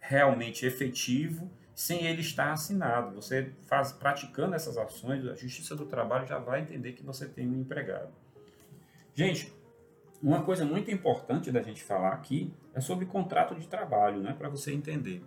realmente 0.00 0.64
efetivo 0.64 1.50
sem 1.78 2.06
ele 2.06 2.22
estar 2.22 2.50
assinado. 2.50 3.14
Você 3.14 3.52
faz 3.66 3.92
praticando 3.92 4.56
essas 4.56 4.76
ações, 4.76 5.24
a 5.24 5.36
Justiça 5.36 5.76
do 5.76 5.86
Trabalho 5.86 6.26
já 6.26 6.36
vai 6.36 6.60
entender 6.60 6.94
que 6.94 7.04
você 7.04 7.24
tem 7.28 7.48
um 7.48 7.60
empregado. 7.60 8.10
Gente, 9.14 9.54
uma 10.20 10.42
coisa 10.42 10.64
muito 10.64 10.90
importante 10.90 11.52
da 11.52 11.62
gente 11.62 11.84
falar 11.84 12.14
aqui 12.14 12.52
é 12.74 12.80
sobre 12.80 13.06
contrato 13.06 13.54
de 13.54 13.68
trabalho, 13.68 14.20
né, 14.20 14.34
para 14.36 14.48
você 14.48 14.72
entender. 14.72 15.22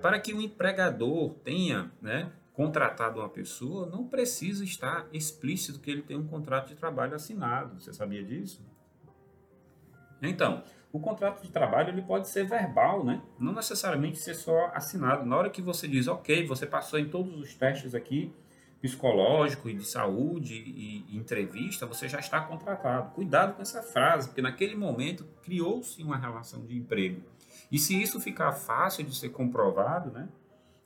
Para, 0.00 0.18
que 0.18 0.32
o 0.32 0.40
empregador 0.40 1.34
tenha, 1.44 1.92
né, 2.00 2.32
contratado 2.54 3.20
uma 3.20 3.28
pessoa, 3.28 3.84
não 3.90 4.08
precisa 4.08 4.64
estar 4.64 5.06
explícito 5.12 5.80
que 5.80 5.90
ele 5.90 6.00
tem 6.00 6.16
um 6.16 6.26
contrato 6.26 6.68
de 6.68 6.76
trabalho 6.76 7.14
assinado. 7.14 7.78
Você 7.78 7.92
sabia 7.92 8.24
disso? 8.24 8.64
Então, 10.22 10.64
o 10.96 11.00
contrato 11.00 11.42
de 11.42 11.50
trabalho 11.50 11.90
ele 11.90 12.00
pode 12.00 12.26
ser 12.28 12.46
verbal, 12.46 13.04
né? 13.04 13.20
Não 13.38 13.52
necessariamente 13.52 14.18
ser 14.18 14.34
só 14.34 14.70
assinado. 14.72 15.26
Na 15.26 15.36
hora 15.36 15.50
que 15.50 15.60
você 15.60 15.86
diz, 15.86 16.08
ok, 16.08 16.46
você 16.46 16.66
passou 16.66 16.98
em 16.98 17.06
todos 17.06 17.38
os 17.38 17.54
testes 17.54 17.94
aqui, 17.94 18.32
psicológico 18.80 19.68
e 19.68 19.74
de 19.74 19.84
saúde 19.84 20.54
e, 20.54 21.16
entrevista, 21.16 21.84
você 21.84 22.08
já 22.08 22.18
está 22.18 22.40
contratado. 22.40 23.10
Cuidado 23.12 23.54
com 23.54 23.62
essa 23.62 23.82
frase, 23.82 24.28
porque 24.28 24.40
naquele 24.40 24.74
momento 24.74 25.26
criou-se 25.42 26.02
uma 26.02 26.16
relação 26.16 26.64
de 26.64 26.76
emprego. 26.76 27.20
E 27.70 27.78
se 27.78 28.00
isso 28.00 28.18
ficar 28.18 28.52
fácil 28.52 29.04
de 29.04 29.14
ser 29.14 29.28
comprovado, 29.28 30.10
né? 30.10 30.28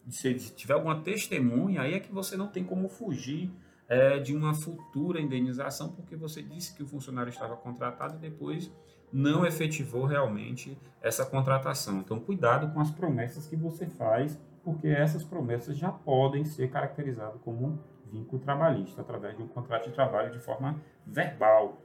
Se 0.09 0.35
tiver 0.35 0.75
alguma 0.75 1.01
testemunha, 1.03 1.83
aí 1.83 1.95
é 1.95 2.01
que 2.01 2.13
você 2.13 2.37
não 2.37 2.49
tem 2.49 2.65
como 2.65 2.89
fugir 2.89 3.49
é, 3.89 4.19
de 4.19 4.35
uma 4.35 4.55
futura 4.55 5.21
indenização, 5.21 5.93
porque 5.93 6.17
você 6.17 6.43
disse 6.43 6.75
que 6.75 6.83
o 6.83 6.87
funcionário 6.87 7.31
estava 7.31 7.57
contratado 7.57 8.17
e 8.17 8.19
depois 8.19 8.73
não 9.13 9.45
efetivou 9.45 10.05
realmente 10.05 10.77
essa 11.03 11.25
contratação. 11.25 11.99
Então, 11.99 12.21
cuidado 12.21 12.73
com 12.73 12.81
as 12.81 12.91
promessas 12.91 13.47
que 13.47 13.57
você 13.57 13.87
faz, 13.87 14.39
porque 14.63 14.89
essas 14.89 15.25
promessas 15.25 15.77
já 15.77 15.91
podem 15.91 16.45
ser 16.45 16.71
caracterizadas 16.71 17.41
como 17.43 17.67
um 17.67 17.79
vínculo 18.11 18.41
trabalhista, 18.43 19.01
através 19.01 19.37
de 19.37 19.43
um 19.43 19.49
contrato 19.49 19.89
de 19.89 19.95
trabalho 19.95 20.33
de 20.33 20.39
forma 20.39 20.81
verbal. 21.07 21.83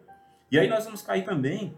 E 0.51 0.59
aí 0.59 0.67
nós 0.67 0.85
vamos 0.85 1.01
cair 1.01 1.23
também 1.23 1.75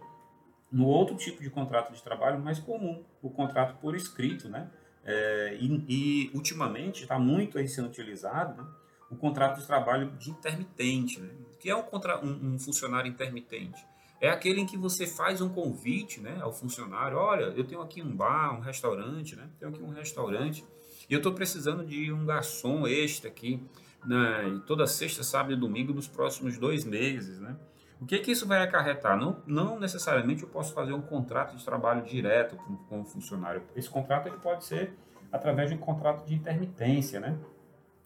no 0.72 0.86
outro 0.86 1.16
tipo 1.16 1.42
de 1.42 1.50
contrato 1.50 1.94
de 1.94 2.04
trabalho 2.04 2.40
mais 2.40 2.60
comum, 2.60 3.04
o 3.22 3.30
contrato 3.30 3.78
por 3.80 3.96
escrito, 3.96 4.50
né? 4.50 4.70
É, 5.06 5.58
e, 5.60 5.86
e, 5.88 6.32
ultimamente 6.36 7.04
está 7.04 7.18
muito 7.18 7.58
aí 7.58 7.66
sendo 7.66 7.88
utilizado 7.88 8.62
né, 8.62 8.68
o 9.10 9.16
contrato 9.16 9.62
de 9.62 9.66
trabalho 9.66 10.12
de 10.18 10.30
intermitente. 10.32 11.22
Né? 11.22 11.30
Que 11.62 11.70
é 11.70 11.76
um, 11.76 11.84
contra, 11.84 12.20
um, 12.20 12.56
um, 12.56 12.60
funcionário 12.60 13.10
intermitente? 13.10 13.88
É 14.20 14.30
aquele 14.30 14.62
em 14.62 14.66
que 14.66 14.78
você 14.78 15.06
faz 15.06 15.42
um 15.42 15.50
convite 15.50 16.20
né, 16.20 16.40
ao 16.42 16.52
funcionário: 16.52 17.18
olha, 17.18 17.46
eu 17.56 17.64
tenho 17.64 17.82
aqui 17.82 18.02
um 18.02 18.16
bar, 18.16 18.58
um 18.58 18.62
restaurante, 18.62 19.36
né? 19.36 19.48
tenho 19.60 19.72
aqui 19.72 19.82
um 19.82 19.90
restaurante 19.90 20.66
e 21.10 21.14
eu 21.14 21.18
estou 21.18 21.34
precisando 21.34 21.86
de 21.86 22.12
um 22.12 22.26
garçom 22.26 22.88
extra 22.88 23.30
aqui 23.30 23.62
né, 24.06 24.62
toda 24.66 24.88
sexta, 24.88 25.24
sábado 25.24 25.54
e 25.54 25.56
domingo 25.56 25.94
nos 25.94 26.08
próximos 26.08 26.58
dois 26.58 26.84
meses. 26.84 27.40
Né? 27.40 27.56
O 28.00 28.06
que, 28.06 28.20
que 28.20 28.32
isso 28.32 28.48
vai 28.48 28.62
acarretar? 28.62 29.18
Não, 29.18 29.42
não 29.46 29.80
necessariamente 29.80 30.44
eu 30.44 30.50
posso 30.50 30.74
fazer 30.74 30.94
um 30.94 31.02
contrato 31.02 31.56
de 31.56 31.64
trabalho 31.64 32.04
direto 32.04 32.56
com, 32.56 32.76
com 32.76 33.02
o 33.02 33.06
funcionário. 33.06 33.64
Esse 33.76 33.90
contrato 33.90 34.28
ele 34.28 34.38
pode 34.38 34.66
ser 34.66 34.94
através 35.32 35.70
de 35.70 35.76
um 35.76 35.80
contrato 35.80 36.26
de 36.26 36.36
intermitência, 36.36 37.20
né? 37.20 37.38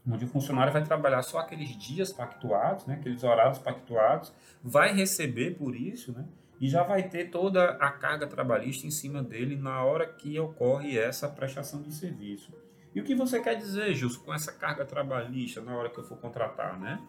Onde 0.10 0.26
o 0.26 0.28
funcionário 0.28 0.74
vai 0.74 0.84
trabalhar 0.84 1.22
só 1.22 1.40
aqueles 1.40 1.70
dias 1.78 2.12
pactuados, 2.12 2.86
né? 2.86 2.96
aqueles 2.96 3.24
horários 3.24 3.60
pactuados, 3.60 4.34
vai 4.64 4.94
receber 4.94 5.52
por 5.52 5.76
isso, 5.76 6.12
né? 6.12 6.26
e 6.62 6.70
já 6.70 6.84
vai 6.84 7.10
ter 7.10 7.32
toda 7.32 7.72
a 7.72 7.90
carga 7.90 8.28
trabalhista 8.28 8.86
em 8.86 8.92
cima 8.92 9.24
dele 9.24 9.56
na 9.56 9.84
hora 9.84 10.06
que 10.06 10.40
ocorre 10.40 10.98
essa 10.98 11.28
prestação 11.28 11.82
de 11.82 11.92
serviço. 11.92 12.54
E 12.94 13.02
o 13.02 13.04
que 13.04 13.16
você 13.16 13.42
quer 13.42 13.56
dizer, 13.56 13.94
Justo, 13.96 14.24
com 14.24 14.32
essa 14.32 14.52
carga 14.52 14.86
trabalhista 14.86 15.60
na 15.62 15.76
hora 15.76 15.90
que 15.90 15.98
eu 15.98 16.04
for 16.04 16.18
contratar, 16.20 16.80
né? 16.80 17.02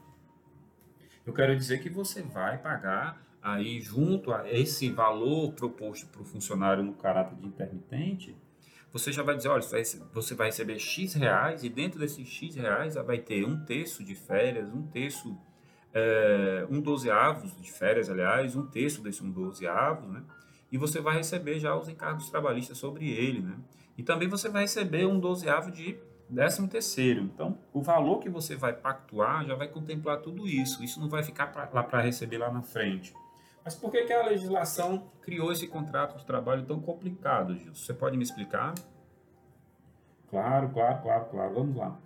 Eu 1.27 1.35
quero 1.35 1.55
dizer 1.55 1.83
que 1.83 1.91
você 1.91 2.23
vai 2.23 2.59
pagar 2.59 3.23
aí 3.43 3.81
junto 3.81 4.33
a 4.33 4.51
esse 4.51 4.89
valor 4.91 5.53
proposto 5.53 6.07
para 6.07 6.23
o 6.23 6.25
funcionário 6.25 6.83
no 6.83 6.95
caráter 6.95 7.37
de 7.37 7.47
intermitente, 7.47 8.37
você 8.93 9.11
já 9.11 9.23
vai 9.23 9.37
dizer, 9.37 9.49
olha, 9.49 9.63
você 10.13 10.35
vai 10.35 10.49
receber 10.49 10.79
X 10.79 11.15
reais 11.15 11.65
e 11.65 11.69
dentro 11.69 11.99
desses 11.99 12.29
X 12.29 12.55
reais 12.55 12.95
vai 12.95 13.19
ter 13.19 13.45
um 13.45 13.65
terço 13.65 14.05
de 14.05 14.15
férias, 14.15 14.73
um 14.73 14.83
terço, 14.83 15.37
é, 15.95 16.67
um 16.71 16.81
dozeavos 16.81 17.57
de 17.61 17.73
férias, 17.73 18.11
aliás, 18.11 18.55
um 18.55 18.67
terço 18.67 19.03
desse 19.03 19.25
um 19.25 19.31
dozeavos, 19.31 20.09
né? 20.09 20.23
E 20.71 20.79
você 20.79 21.01
vai 21.01 21.17
receber 21.17 21.59
já 21.59 21.77
os 21.77 21.89
encargos 21.89 22.31
trabalhistas 22.31 22.79
sobre 22.79 23.11
ele, 23.11 23.41
né? 23.41 23.57
E 23.97 24.03
também 24.03 24.29
você 24.29 24.49
vai 24.49 24.63
receber 24.63 25.07
um 25.07 25.19
dozeavo 25.19 25.71
de 25.71 25.99
Décimo 26.33 26.67
terceiro, 26.67 27.21
então 27.21 27.59
o 27.75 27.83
valor 27.83 28.19
que 28.19 28.31
você 28.31 28.57
vai 28.57 28.73
pactuar 28.73 29.45
já 29.45 29.55
vai 29.55 29.69
contemplar 29.69 30.17
tudo 30.23 30.49
isso. 30.49 30.83
Isso 30.83 30.99
não 30.99 31.07
vai 31.07 31.23
ficar 31.23 31.49
pra, 31.49 31.69
lá 31.71 31.83
para 31.83 32.01
receber 32.01 32.39
lá 32.39 32.51
na 32.51 32.63
frente. 32.63 33.13
Mas 33.65 33.75
por 33.75 33.91
que, 33.91 34.05
que 34.05 34.13
a 34.13 34.27
legislação 34.27 35.11
criou 35.21 35.53
esse 35.53 35.69
contrato 35.69 36.19
de 36.19 36.25
trabalho 36.25 36.65
tão 36.65 36.81
complicado, 36.81 37.57
Gil? 37.57 37.75
Você 37.75 37.95
pode 37.95 38.17
me 38.17 38.25
explicar? 38.25 38.75
Claro, 40.29 40.71
claro, 40.71 41.03
claro, 41.03 41.25
claro. 41.27 41.55
Vamos 41.55 41.77
lá. 41.77 41.97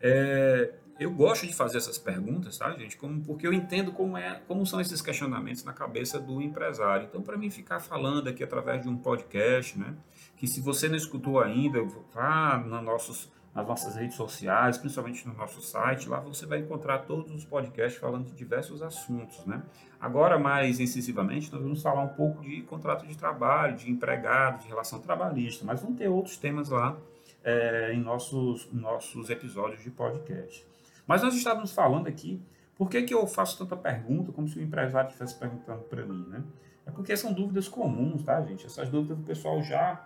É, 0.00 0.74
eu 0.98 1.10
gosto 1.10 1.46
de 1.46 1.54
fazer 1.54 1.78
essas 1.78 1.98
perguntas, 1.98 2.58
tá, 2.58 2.70
gente? 2.72 2.96
Como, 2.96 3.20
porque 3.22 3.46
eu 3.46 3.52
entendo 3.52 3.92
como, 3.92 4.16
é, 4.16 4.40
como 4.46 4.64
são 4.64 4.80
esses 4.80 5.02
questionamentos 5.02 5.64
na 5.64 5.72
cabeça 5.72 6.18
do 6.18 6.40
empresário. 6.40 7.06
Então, 7.06 7.22
para 7.22 7.36
mim 7.36 7.50
ficar 7.50 7.80
falando 7.80 8.28
aqui 8.28 8.42
através 8.42 8.82
de 8.82 8.88
um 8.88 8.96
podcast, 8.96 9.78
né? 9.78 9.94
Que 10.36 10.46
se 10.46 10.60
você 10.60 10.88
não 10.88 10.96
escutou 10.96 11.40
ainda, 11.40 11.82
vá 12.12 12.58
nos 12.58 12.82
nossos 12.82 13.32
nas 13.54 13.66
nossas 13.66 13.94
redes 13.94 14.16
sociais, 14.16 14.76
principalmente 14.76 15.26
no 15.28 15.34
nosso 15.34 15.62
site. 15.62 16.08
Lá 16.08 16.18
você 16.18 16.44
vai 16.44 16.58
encontrar 16.58 17.00
todos 17.00 17.32
os 17.32 17.44
podcasts 17.44 18.00
falando 18.00 18.26
de 18.26 18.32
diversos 18.32 18.82
assuntos. 18.82 19.44
Né? 19.46 19.62
Agora, 20.00 20.38
mais 20.38 20.80
incisivamente, 20.80 21.52
nós 21.52 21.62
vamos 21.62 21.80
falar 21.80 22.02
um 22.02 22.08
pouco 22.08 22.42
de 22.42 22.62
contrato 22.62 23.06
de 23.06 23.16
trabalho, 23.16 23.76
de 23.76 23.90
empregado, 23.90 24.62
de 24.62 24.68
relação 24.68 24.98
trabalhista, 24.98 25.64
mas 25.64 25.80
vão 25.80 25.94
ter 25.94 26.08
outros 26.08 26.36
temas 26.36 26.68
lá 26.68 26.96
é, 27.44 27.92
em 27.94 28.00
nossos, 28.00 28.68
nossos 28.72 29.30
episódios 29.30 29.82
de 29.82 29.90
podcast. 29.90 30.66
Mas 31.06 31.22
nós 31.22 31.34
estávamos 31.34 31.72
falando 31.72 32.08
aqui, 32.08 32.42
por 32.74 32.90
que, 32.90 33.02
que 33.02 33.14
eu 33.14 33.24
faço 33.26 33.58
tanta 33.58 33.76
pergunta 33.76 34.32
como 34.32 34.48
se 34.48 34.58
o 34.58 34.62
empresário 34.62 35.08
estivesse 35.08 35.38
perguntando 35.38 35.82
para 35.82 36.04
mim? 36.04 36.26
Né? 36.28 36.42
É 36.86 36.90
porque 36.90 37.16
são 37.16 37.32
dúvidas 37.32 37.68
comuns, 37.68 38.24
tá, 38.24 38.42
gente? 38.42 38.66
Essas 38.66 38.88
dúvidas 38.88 39.18
o 39.18 39.22
pessoal 39.22 39.62
já, 39.62 40.04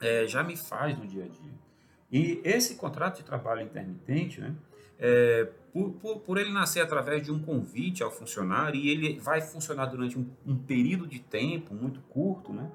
é, 0.00 0.26
já 0.26 0.42
me 0.42 0.56
faz 0.56 0.98
no 0.98 1.06
dia 1.06 1.24
a 1.24 1.28
dia. 1.28 1.52
E 2.14 2.40
esse 2.44 2.76
contrato 2.76 3.16
de 3.16 3.24
trabalho 3.24 3.62
intermitente, 3.62 4.40
né, 4.40 4.54
é, 5.00 5.48
por, 5.72 5.90
por, 5.94 6.20
por, 6.20 6.38
ele 6.38 6.52
nascer 6.52 6.80
através 6.80 7.24
de 7.24 7.32
um 7.32 7.40
convite 7.40 8.04
ao 8.04 8.10
funcionário 8.12 8.78
e 8.78 8.88
ele 8.88 9.18
vai 9.18 9.40
funcionar 9.40 9.86
durante 9.86 10.16
um, 10.16 10.24
um 10.46 10.56
período 10.56 11.08
de 11.08 11.18
tempo 11.18 11.74
muito 11.74 11.98
curto, 12.02 12.52
né, 12.52 12.70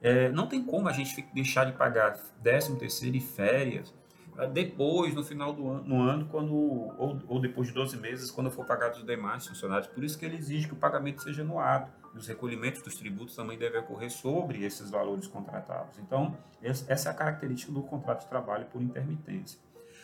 é, 0.00 0.30
não 0.30 0.46
tem 0.46 0.64
como 0.64 0.88
a 0.88 0.92
gente 0.92 1.22
deixar 1.34 1.66
de 1.66 1.72
pagar 1.72 2.16
13 2.42 2.78
terceiro 2.78 3.14
e 3.14 3.20
férias 3.20 3.92
ah, 4.38 4.46
depois, 4.46 5.14
no 5.14 5.22
final 5.22 5.52
do 5.52 5.68
ano, 5.68 5.84
no 5.84 6.00
ano 6.00 6.26
quando, 6.30 6.54
ou, 6.54 7.20
ou 7.28 7.40
depois 7.40 7.68
de 7.68 7.74
12 7.74 7.98
meses, 7.98 8.30
quando 8.30 8.50
for 8.50 8.64
pagado 8.64 8.96
os 8.96 9.04
demais 9.04 9.46
funcionários. 9.46 9.88
Por 9.88 10.02
isso 10.02 10.16
que 10.16 10.24
ele 10.24 10.36
exige 10.36 10.66
que 10.66 10.72
o 10.72 10.76
pagamento 10.76 11.22
seja 11.22 11.42
anuado 11.42 11.90
os 12.18 12.26
recolhimentos 12.26 12.82
dos 12.82 12.96
tributos 12.96 13.34
também 13.34 13.56
devem 13.56 13.80
ocorrer 13.80 14.10
sobre 14.10 14.64
esses 14.64 14.90
valores 14.90 15.26
contratados. 15.26 15.98
Então, 15.98 16.36
essa 16.62 17.08
é 17.08 17.12
a 17.12 17.14
característica 17.14 17.72
do 17.72 17.82
contrato 17.82 18.22
de 18.22 18.28
trabalho 18.28 18.66
por 18.66 18.82
intermitência. 18.82 19.58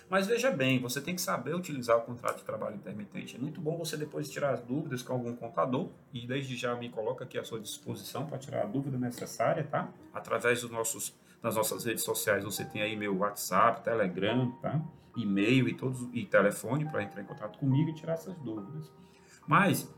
Mas 0.08 0.26
veja 0.26 0.50
bem, 0.50 0.80
você 0.80 1.00
tem 1.00 1.14
que 1.14 1.20
saber 1.20 1.54
utilizar 1.54 1.96
o 1.96 2.02
contrato 2.02 2.38
de 2.38 2.44
trabalho 2.44 2.76
intermitente. 2.76 3.36
É 3.36 3.38
muito 3.38 3.60
bom 3.60 3.76
você 3.78 3.96
depois 3.96 4.28
tirar 4.28 4.50
as 4.50 4.60
dúvidas 4.60 5.02
com 5.02 5.14
algum 5.14 5.34
contador 5.34 5.88
e 6.12 6.26
desde 6.26 6.56
já 6.56 6.74
me 6.74 6.90
coloca 6.90 7.24
aqui 7.24 7.38
à 7.38 7.44
sua 7.44 7.58
disposição 7.58 8.26
para 8.26 8.38
tirar 8.38 8.62
a 8.62 8.66
dúvida 8.66 8.98
necessária, 8.98 9.64
tá? 9.64 9.88
Através 10.12 10.60
dos 10.60 10.70
nossos, 10.70 11.14
das 11.42 11.56
nossas 11.56 11.84
redes 11.84 12.04
sociais 12.04 12.44
você 12.44 12.64
tem 12.64 12.82
aí 12.82 12.96
meu 12.96 13.16
WhatsApp, 13.16 13.82
Telegram, 13.82 14.50
tá? 14.60 14.80
E-mail 15.16 15.68
e 15.68 15.74
todos 15.74 16.08
e 16.12 16.26
telefone 16.26 16.84
para 16.84 17.02
entrar 17.02 17.22
em 17.22 17.26
contato 17.26 17.58
comigo 17.58 17.90
e 17.90 17.94
tirar 17.94 18.14
essas 18.14 18.36
dúvidas. 18.36 18.92
Mas 19.46 19.88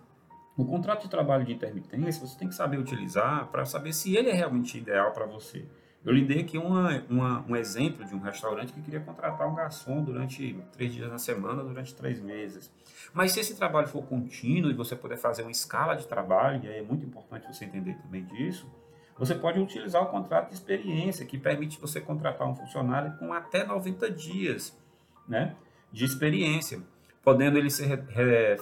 o 0.56 0.64
contrato 0.64 1.02
de 1.02 1.10
trabalho 1.10 1.44
de 1.44 1.52
intermitência 1.52 2.26
você 2.26 2.38
tem 2.38 2.48
que 2.48 2.54
saber 2.54 2.78
utilizar 2.78 3.46
para 3.48 3.64
saber 3.64 3.92
se 3.92 4.16
ele 4.16 4.30
é 4.30 4.32
realmente 4.32 4.78
ideal 4.78 5.12
para 5.12 5.26
você. 5.26 5.66
Eu 6.04 6.12
lhe 6.12 6.24
dei 6.24 6.42
aqui 6.42 6.56
uma, 6.56 7.04
uma, 7.10 7.44
um 7.48 7.56
exemplo 7.56 8.04
de 8.04 8.14
um 8.14 8.20
restaurante 8.20 8.72
que 8.72 8.80
queria 8.80 9.00
contratar 9.00 9.48
um 9.48 9.54
garçom 9.56 10.02
durante 10.04 10.56
três 10.72 10.94
dias 10.94 11.10
na 11.10 11.18
semana, 11.18 11.64
durante 11.64 11.94
três 11.94 12.20
meses. 12.20 12.70
Mas 13.12 13.32
se 13.32 13.40
esse 13.40 13.56
trabalho 13.56 13.88
for 13.88 14.04
contínuo 14.04 14.70
e 14.70 14.74
você 14.74 14.94
puder 14.94 15.18
fazer 15.18 15.42
uma 15.42 15.50
escala 15.50 15.94
de 15.96 16.06
trabalho, 16.06 16.64
e 16.64 16.68
aí 16.68 16.78
é 16.78 16.82
muito 16.82 17.04
importante 17.04 17.46
você 17.52 17.64
entender 17.64 17.94
também 17.94 18.24
disso, 18.24 18.70
você 19.18 19.34
pode 19.34 19.58
utilizar 19.58 20.02
o 20.02 20.06
contrato 20.06 20.50
de 20.50 20.54
experiência, 20.54 21.26
que 21.26 21.36
permite 21.36 21.80
você 21.80 22.00
contratar 22.00 22.46
um 22.46 22.54
funcionário 22.54 23.18
com 23.18 23.32
até 23.32 23.64
90 23.64 24.08
dias 24.10 24.78
né, 25.26 25.56
de 25.90 26.04
experiência, 26.04 26.80
podendo 27.26 27.58
ele 27.58 27.68
ser 27.70 28.04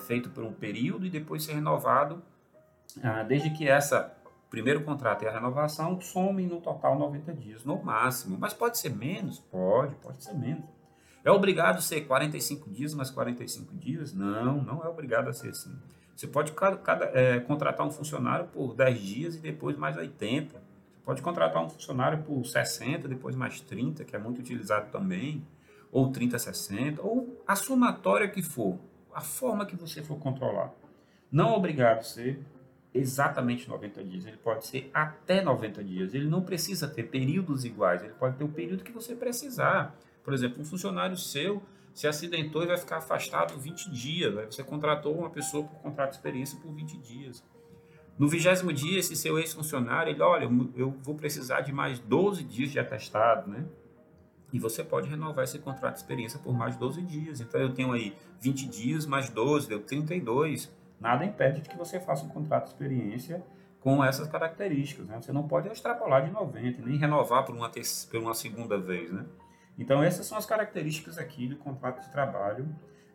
feito 0.06 0.30
por 0.30 0.42
um 0.42 0.50
período 0.50 1.04
e 1.04 1.10
depois 1.10 1.44
ser 1.44 1.52
renovado, 1.52 2.22
ah, 3.02 3.22
desde 3.22 3.50
que 3.50 3.68
essa 3.68 4.16
primeiro 4.48 4.82
contrato 4.82 5.22
e 5.22 5.28
a 5.28 5.30
renovação 5.30 6.00
somem 6.00 6.46
no 6.46 6.62
total 6.62 6.98
90 6.98 7.34
dias, 7.34 7.62
no 7.62 7.82
máximo. 7.84 8.38
Mas 8.40 8.54
pode 8.54 8.78
ser 8.78 8.88
menos? 8.88 9.38
Pode, 9.38 9.94
pode 9.96 10.24
ser 10.24 10.32
menos. 10.32 10.64
É 11.22 11.30
obrigado 11.30 11.76
a 11.76 11.80
ser 11.82 12.06
45 12.06 12.70
dias 12.70 12.94
mais 12.94 13.10
45 13.10 13.76
dias? 13.76 14.14
Não, 14.14 14.62
não 14.62 14.82
é 14.82 14.88
obrigado 14.88 15.28
a 15.28 15.34
ser 15.34 15.50
assim. 15.50 15.76
Você 16.16 16.26
pode 16.26 16.52
cada, 16.52 16.78
cada, 16.78 17.04
é, 17.12 17.40
contratar 17.40 17.86
um 17.86 17.90
funcionário 17.90 18.46
por 18.46 18.74
10 18.74 18.98
dias 18.98 19.36
e 19.36 19.40
depois 19.40 19.76
mais 19.76 19.94
80. 19.94 20.54
Você 20.54 21.04
pode 21.04 21.20
contratar 21.20 21.62
um 21.62 21.68
funcionário 21.68 22.22
por 22.22 22.42
60, 22.46 23.08
depois 23.08 23.36
mais 23.36 23.60
30, 23.60 24.04
que 24.04 24.16
é 24.16 24.18
muito 24.18 24.38
utilizado 24.38 24.90
também, 24.90 25.44
ou 25.94 26.10
30, 26.10 26.36
60, 26.40 27.00
ou 27.02 27.40
a 27.46 27.54
somatória 27.54 28.28
que 28.28 28.42
for, 28.42 28.76
a 29.14 29.20
forma 29.20 29.64
que 29.64 29.76
você 29.76 30.02
for 30.02 30.18
controlar. 30.18 30.74
Não 31.30 31.50
é 31.50 31.56
obrigado 31.56 31.98
a 31.98 32.02
ser 32.02 32.40
exatamente 32.92 33.68
90 33.68 34.02
dias, 34.02 34.26
ele 34.26 34.36
pode 34.36 34.66
ser 34.66 34.90
até 34.92 35.40
90 35.40 35.84
dias. 35.84 36.12
Ele 36.12 36.26
não 36.26 36.42
precisa 36.42 36.88
ter 36.88 37.04
períodos 37.04 37.64
iguais, 37.64 38.02
ele 38.02 38.12
pode 38.14 38.36
ter 38.36 38.42
o 38.42 38.48
período 38.48 38.82
que 38.82 38.90
você 38.90 39.14
precisar. 39.14 39.96
Por 40.24 40.34
exemplo, 40.34 40.60
um 40.60 40.64
funcionário 40.64 41.16
seu 41.16 41.62
se 41.92 42.08
acidentou 42.08 42.64
e 42.64 42.66
vai 42.66 42.76
ficar 42.76 42.96
afastado 42.96 43.56
20 43.56 43.88
dias. 43.92 44.34
Você 44.46 44.64
contratou 44.64 45.16
uma 45.16 45.30
pessoa 45.30 45.62
por 45.62 45.78
contrato 45.78 46.10
de 46.10 46.16
experiência 46.16 46.58
por 46.58 46.72
20 46.72 46.98
dias. 46.98 47.44
No 48.18 48.28
vigésimo 48.28 48.72
dia, 48.72 48.98
esse 48.98 49.14
seu 49.14 49.38
ex-funcionário, 49.38 50.10
ele, 50.10 50.22
olha, 50.22 50.48
eu 50.74 50.90
vou 51.02 51.14
precisar 51.14 51.60
de 51.60 51.72
mais 51.72 52.00
12 52.00 52.42
dias 52.42 52.72
de 52.72 52.80
atestado, 52.80 53.48
né? 53.48 53.64
E 54.54 54.58
você 54.60 54.84
pode 54.84 55.10
renovar 55.10 55.42
esse 55.42 55.58
contrato 55.58 55.94
de 55.94 55.98
experiência 55.98 56.38
por 56.38 56.54
mais 56.56 56.76
12 56.76 57.02
dias. 57.02 57.40
Então, 57.40 57.60
eu 57.60 57.74
tenho 57.74 57.90
aí 57.90 58.16
20 58.40 58.68
dias 58.68 59.04
mais 59.04 59.28
12, 59.28 59.68
deu 59.68 59.82
32 59.82 60.72
nada 61.00 61.24
impede 61.24 61.60
de 61.60 61.68
que 61.68 61.76
você 61.76 61.98
faça 61.98 62.24
um 62.24 62.28
contrato 62.28 62.66
de 62.66 62.70
experiência 62.70 63.44
com 63.80 64.02
essas 64.02 64.28
características. 64.28 65.06
Né? 65.06 65.20
Você 65.20 65.32
não 65.32 65.48
pode 65.48 65.68
extrapolar 65.68 66.24
de 66.24 66.30
90, 66.30 66.82
nem 66.82 66.96
renovar 66.96 67.44
por 67.44 67.52
uma, 67.54 67.68
por 67.68 68.20
uma 68.20 68.32
segunda 68.32 68.78
vez. 68.78 69.10
Né? 69.10 69.26
Então, 69.76 70.04
essas 70.04 70.24
são 70.24 70.38
as 70.38 70.46
características 70.46 71.18
aqui 71.18 71.48
do 71.48 71.56
contrato 71.56 72.00
de 72.00 72.10
trabalho. 72.12 72.68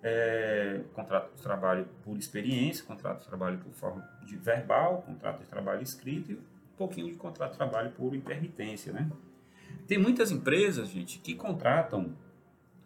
É, 0.03 0.81
contrato 0.93 1.35
de 1.35 1.41
trabalho 1.41 1.87
por 2.03 2.17
experiência, 2.17 2.85
contrato 2.85 3.21
de 3.21 3.27
trabalho 3.27 3.59
por 3.59 3.71
forma 3.71 4.07
de 4.25 4.35
verbal, 4.35 5.01
contrato 5.03 5.39
de 5.39 5.47
trabalho 5.47 5.81
escrito 5.81 6.31
e 6.31 6.35
um 6.35 6.41
pouquinho 6.77 7.07
de 7.07 7.15
contrato 7.15 7.51
de 7.51 7.57
trabalho 7.57 7.91
por 7.91 8.13
intermitência. 8.13 8.91
Né? 8.91 9.09
Tem 9.89 9.97
muitas 9.97 10.29
empresas, 10.29 10.87
gente, 10.87 11.17
que 11.17 11.33
contratam 11.33 12.15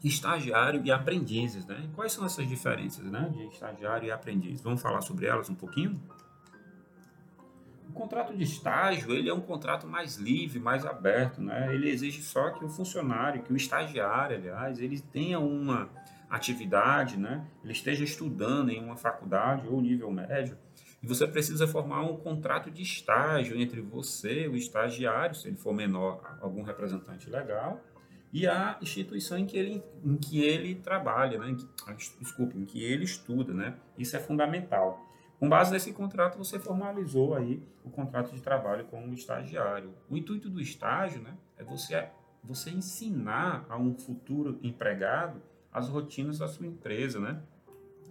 estagiário 0.01 0.81
e 0.86 0.89
aprendizes, 0.89 1.65
né? 1.65 1.89
Quais 1.93 2.13
são 2.13 2.25
essas 2.25 2.48
diferenças, 2.48 3.03
né, 3.03 3.29
de 3.36 3.43
estagiário 3.48 4.07
e 4.07 4.12
aprendiz? 4.12 4.62
Vamos 4.62 4.81
falar 4.81 5.01
sobre 5.01 5.25
elas 5.25 5.50
um 5.50 5.55
pouquinho? 5.55 6.01
O 7.89 7.91
contrato 7.91 8.33
de 8.33 8.43
estágio, 8.43 9.12
ele 9.12 9.29
é 9.29 9.33
um 9.33 9.41
contrato 9.41 9.86
mais 9.86 10.15
livre, 10.15 10.62
mais 10.62 10.86
aberto, 10.86 11.41
né? 11.41 11.75
Ele 11.75 11.89
exige 11.89 12.24
só 12.24 12.51
que 12.51 12.63
o 12.63 12.69
funcionário, 12.69 13.43
que 13.43 13.51
o 13.51 13.57
estagiário, 13.57 14.38
aliás, 14.38 14.79
ele 14.79 15.01
tenha 15.01 15.41
uma 15.41 15.89
atividade, 16.29 17.17
né? 17.17 17.45
Ele 17.65 17.74
esteja 17.74 18.05
estudando 18.05 18.69
em 18.69 18.81
uma 18.81 18.95
faculdade 18.95 19.67
ou 19.67 19.81
nível 19.81 20.10
médio, 20.10 20.57
e 21.03 21.07
você 21.07 21.27
precisa 21.27 21.67
formar 21.67 22.01
um 22.01 22.15
contrato 22.15 22.71
de 22.71 22.82
estágio 22.82 23.60
entre 23.60 23.82
você, 23.82 24.47
o 24.47 24.56
estagiário, 24.56 25.36
se 25.36 25.49
ele 25.49 25.58
for 25.58 25.73
menor, 25.73 26.38
algum 26.39 26.63
representante 26.63 27.30
legal, 27.30 27.82
e 28.32 28.47
a 28.47 28.77
instituição 28.82 29.38
em 29.38 29.45
que 29.45 29.58
ele, 29.58 29.84
em 30.01 30.15
que 30.15 30.41
ele 30.41 30.75
trabalha, 30.75 31.38
né? 31.38 31.49
em 31.49 31.56
que, 31.58 31.67
ah, 31.86 31.91
desculpe, 31.91 32.58
em 32.58 32.63
que 32.63 32.82
ele 32.82 33.04
estuda, 33.04 33.54
né? 33.54 33.75
Isso 33.97 34.15
é 34.15 34.19
fundamental. 34.19 35.06
Com 35.38 35.49
base 35.49 35.73
nesse 35.73 35.91
contrato, 35.91 36.38
você 36.38 36.58
formalizou 36.58 37.36
aí 37.36 37.62
o 37.84 37.89
contrato 37.89 38.34
de 38.34 38.41
trabalho 38.41 38.86
com 38.86 39.06
o 39.06 39.13
estagiário. 39.13 39.93
O 40.10 40.15
intuito 40.15 40.49
do 40.49 40.62
estágio, 40.62 41.21
né, 41.21 41.36
é 41.58 41.65
você, 41.65 42.08
você 42.41 42.69
ensinar 42.69 43.65
a 43.67 43.77
um 43.77 43.93
futuro 43.93 44.58
empregado 44.63 45.41
as 45.69 45.89
rotinas 45.89 46.39
da 46.39 46.47
sua 46.47 46.65
empresa, 46.65 47.19
né? 47.19 47.41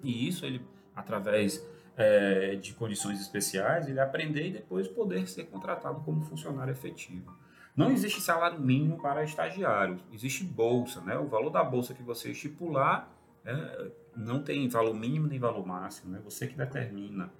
E 0.04 0.28
isso 0.28 0.44
ele, 0.44 0.60
através 0.94 1.66
é, 1.96 2.56
de 2.56 2.72
condições 2.74 3.20
especiais, 3.20 3.88
ele 3.88 4.00
aprender 4.00 4.48
e 4.48 4.52
depois 4.52 4.88
poder 4.88 5.28
ser 5.28 5.44
contratado 5.44 6.00
como 6.00 6.22
funcionário 6.22 6.72
efetivo. 6.72 7.36
Não 7.74 7.90
existe 7.90 8.20
salário 8.20 8.60
mínimo 8.60 9.00
para 9.00 9.24
estagiário, 9.24 9.98
existe 10.12 10.44
bolsa, 10.44 11.00
né? 11.00 11.16
O 11.16 11.26
valor 11.26 11.50
da 11.50 11.64
bolsa 11.64 11.94
que 11.94 12.02
você 12.02 12.30
estipular 12.30 13.10
é, 13.44 13.90
não 14.14 14.42
tem 14.42 14.68
valor 14.68 14.94
mínimo 14.94 15.26
nem 15.26 15.38
valor 15.38 15.66
máximo, 15.66 16.12
né? 16.12 16.20
Você 16.24 16.46
que 16.46 16.56
determina. 16.56 17.30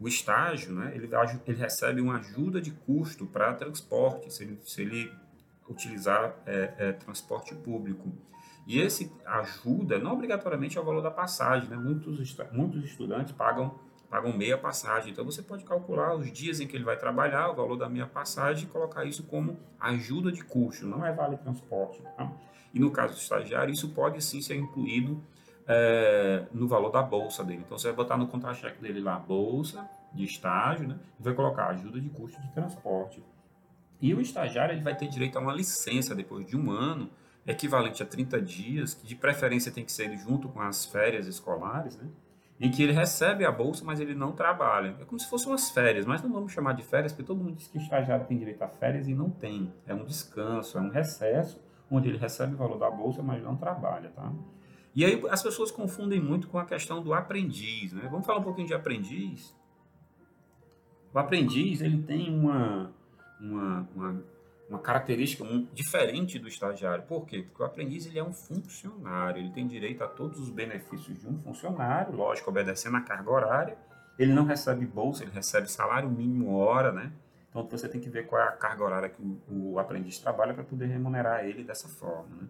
O 0.00 0.08
estágio, 0.08 0.72
né? 0.72 0.92
Ele, 0.94 1.08
ele 1.46 1.58
recebe 1.58 2.00
uma 2.00 2.16
ajuda 2.16 2.60
de 2.60 2.70
custo 2.70 3.26
para 3.26 3.54
transporte, 3.54 4.32
se 4.32 4.42
ele, 4.42 4.58
se 4.64 4.82
ele 4.82 5.12
utilizar 5.68 6.34
é, 6.46 6.74
é, 6.78 6.92
transporte 6.92 7.54
público. 7.54 8.12
E 8.66 8.80
esse 8.80 9.12
ajuda 9.24 9.98
não 9.98 10.12
obrigatoriamente 10.12 10.78
ao 10.78 10.84
valor 10.84 11.02
da 11.02 11.10
passagem, 11.10 11.68
né? 11.68 11.76
Muitos, 11.76 12.36
muitos 12.50 12.84
estudantes 12.84 13.32
pagam 13.32 13.78
pagam 14.12 14.30
meia 14.30 14.58
passagem. 14.58 15.10
Então 15.10 15.24
você 15.24 15.40
pode 15.40 15.64
calcular 15.64 16.14
os 16.14 16.30
dias 16.30 16.60
em 16.60 16.66
que 16.66 16.76
ele 16.76 16.84
vai 16.84 16.98
trabalhar, 16.98 17.48
o 17.48 17.54
valor 17.54 17.76
da 17.76 17.88
meia 17.88 18.06
passagem 18.06 18.64
e 18.64 18.66
colocar 18.66 19.06
isso 19.06 19.22
como 19.22 19.58
ajuda 19.80 20.30
de 20.30 20.44
custo, 20.44 20.86
não 20.86 21.04
é 21.04 21.10
vale 21.10 21.38
transporte. 21.38 22.02
Tá? 22.02 22.30
E 22.74 22.78
no 22.78 22.90
caso 22.90 23.14
do 23.14 23.18
estagiário, 23.18 23.72
isso 23.72 23.88
pode 23.88 24.22
sim 24.22 24.42
ser 24.42 24.56
incluído 24.56 25.18
é, 25.66 26.44
no 26.52 26.68
valor 26.68 26.90
da 26.90 27.02
bolsa 27.02 27.42
dele. 27.42 27.62
Então 27.64 27.78
você 27.78 27.86
vai 27.88 27.96
botar 27.96 28.18
no 28.18 28.28
contra-cheque 28.28 28.82
dele 28.82 29.00
lá, 29.00 29.18
bolsa 29.18 29.88
de 30.12 30.24
estágio, 30.24 30.86
né? 30.86 30.98
E 31.18 31.22
vai 31.22 31.32
colocar 31.32 31.68
ajuda 31.68 31.98
de 31.98 32.10
custo 32.10 32.38
de 32.42 32.52
transporte. 32.52 33.24
E 33.98 34.12
o 34.12 34.20
estagiário 34.20 34.74
ele 34.74 34.82
vai 34.82 34.94
ter 34.94 35.08
direito 35.08 35.38
a 35.38 35.40
uma 35.40 35.54
licença 35.54 36.14
depois 36.14 36.46
de 36.46 36.54
um 36.54 36.70
ano, 36.70 37.08
equivalente 37.46 38.02
a 38.02 38.06
30 38.06 38.42
dias, 38.42 38.92
que 38.92 39.06
de 39.06 39.14
preferência 39.14 39.72
tem 39.72 39.86
que 39.86 39.92
ser 39.92 40.14
junto 40.18 40.50
com 40.50 40.60
as 40.60 40.84
férias 40.84 41.26
escolares, 41.26 41.96
né? 41.96 42.06
Em 42.62 42.70
que 42.70 42.80
ele 42.80 42.92
recebe 42.92 43.44
a 43.44 43.50
bolsa, 43.50 43.84
mas 43.84 43.98
ele 43.98 44.14
não 44.14 44.30
trabalha. 44.30 44.96
É 45.00 45.04
como 45.04 45.18
se 45.18 45.28
fossem 45.28 45.50
umas 45.50 45.68
férias, 45.70 46.06
mas 46.06 46.22
não 46.22 46.32
vamos 46.32 46.52
chamar 46.52 46.74
de 46.74 46.84
férias, 46.84 47.12
porque 47.12 47.26
todo 47.26 47.42
mundo 47.42 47.56
diz 47.56 47.66
que 47.66 47.76
estagiário 47.76 48.24
tem 48.24 48.38
direito 48.38 48.62
a 48.62 48.68
férias 48.68 49.08
e 49.08 49.14
não 49.14 49.28
tem. 49.28 49.74
É 49.84 49.92
um 49.92 50.04
descanso, 50.04 50.78
é 50.78 50.80
um 50.80 50.88
recesso, 50.88 51.60
onde 51.90 52.08
ele 52.08 52.18
recebe 52.18 52.54
o 52.54 52.56
valor 52.56 52.78
da 52.78 52.88
bolsa, 52.88 53.20
mas 53.20 53.42
não 53.42 53.56
trabalha, 53.56 54.10
tá? 54.10 54.32
E 54.94 55.04
aí 55.04 55.20
as 55.28 55.42
pessoas 55.42 55.72
confundem 55.72 56.20
muito 56.20 56.46
com 56.46 56.56
a 56.56 56.64
questão 56.64 57.02
do 57.02 57.12
aprendiz, 57.12 57.92
né? 57.92 58.06
Vamos 58.08 58.24
falar 58.24 58.38
um 58.38 58.44
pouquinho 58.44 58.68
de 58.68 58.74
aprendiz? 58.74 59.52
O 61.12 61.18
aprendiz, 61.18 61.80
ele 61.80 62.00
tem 62.00 62.32
uma, 62.32 62.92
uma, 63.40 63.88
uma 63.92 64.24
uma 64.72 64.80
característica 64.80 65.44
diferente 65.74 66.38
do 66.38 66.48
estagiário. 66.48 67.04
Por 67.04 67.26
quê? 67.26 67.42
Porque 67.42 67.62
o 67.62 67.66
aprendiz 67.66 68.06
ele 68.06 68.18
é 68.18 68.24
um 68.24 68.32
funcionário, 68.32 69.38
ele 69.38 69.50
tem 69.50 69.66
direito 69.66 70.02
a 70.02 70.08
todos 70.08 70.40
os 70.40 70.48
benefícios 70.48 71.20
de 71.20 71.28
um 71.28 71.38
funcionário, 71.38 72.14
lógico, 72.16 72.48
obedecendo 72.48 72.96
a 72.96 73.02
carga 73.02 73.30
horária. 73.30 73.76
Ele 74.18 74.32
não 74.32 74.44
recebe 74.44 74.86
bolsa, 74.86 75.24
ele 75.24 75.32
recebe 75.32 75.70
salário 75.70 76.08
mínimo 76.08 76.56
hora, 76.56 76.90
né? 76.90 77.12
Então 77.50 77.68
você 77.68 77.86
tem 77.86 78.00
que 78.00 78.08
ver 78.08 78.26
qual 78.26 78.40
é 78.40 78.48
a 78.48 78.52
carga 78.52 78.82
horária 78.82 79.08
que 79.10 79.20
o, 79.20 79.72
o 79.72 79.78
aprendiz 79.78 80.18
trabalha 80.18 80.54
para 80.54 80.64
poder 80.64 80.86
remunerar 80.86 81.44
ele 81.44 81.62
dessa 81.62 81.86
forma, 81.86 82.34
né? 82.34 82.48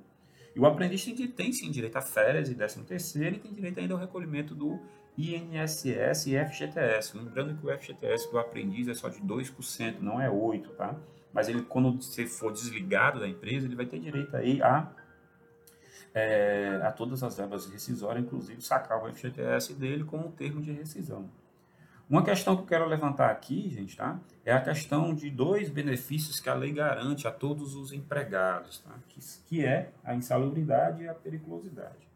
E 0.54 0.60
o 0.60 0.66
aprendiz 0.66 1.04
tem, 1.04 1.14
tem 1.26 1.52
sim 1.52 1.70
direito 1.72 1.96
a 1.96 2.02
férias 2.02 2.48
e 2.48 2.54
décimo 2.54 2.84
terceiro 2.84 3.34
e 3.36 3.38
tem 3.40 3.52
direito 3.52 3.80
ainda 3.80 3.94
ao 3.94 4.00
recolhimento 4.00 4.54
do 4.54 4.78
INSS 5.18 6.26
e 6.26 6.38
FGTS. 6.38 7.16
Lembrando 7.16 7.58
que 7.58 7.66
o 7.66 7.76
FGTS 7.76 8.30
do 8.30 8.38
aprendiz 8.38 8.86
é 8.86 8.94
só 8.94 9.08
de 9.08 9.20
2%, 9.20 9.98
não 9.98 10.20
é 10.20 10.28
8%, 10.28 10.68
tá? 10.76 10.94
Mas 11.32 11.48
ele 11.48 11.62
quando 11.62 12.00
você 12.00 12.26
for 12.26 12.52
desligado 12.52 13.20
da 13.20 13.28
empresa, 13.28 13.66
ele 13.66 13.76
vai 13.76 13.86
ter 13.86 13.98
direito 13.98 14.36
aí 14.36 14.62
a 14.62 14.92
é, 16.14 16.80
a 16.82 16.92
todas 16.92 17.22
as 17.22 17.36
verbas 17.36 17.66
rescisórias, 17.66 18.24
inclusive 18.24 18.60
sacar 18.60 19.02
o 19.02 19.12
FGTS 19.12 19.74
dele 19.74 20.04
com 20.04 20.20
o 20.20 20.30
termo 20.30 20.60
de 20.60 20.70
rescisão. 20.70 21.30
Uma 22.08 22.22
questão 22.22 22.54
que 22.54 22.62
eu 22.62 22.66
quero 22.66 22.86
levantar 22.86 23.30
aqui, 23.30 23.70
gente, 23.70 23.96
tá? 23.96 24.20
É 24.44 24.52
a 24.52 24.60
questão 24.60 25.14
de 25.14 25.30
dois 25.30 25.70
benefícios 25.70 26.38
que 26.38 26.50
a 26.50 26.54
lei 26.54 26.72
garante 26.72 27.26
a 27.26 27.30
todos 27.30 27.74
os 27.74 27.92
empregados, 27.92 28.80
tá? 28.80 28.92
Que, 29.08 29.20
que 29.46 29.64
é 29.64 29.92
a 30.04 30.14
insalubridade 30.14 31.02
e 31.02 31.08
a 31.08 31.14
periculosidade. 31.14 32.06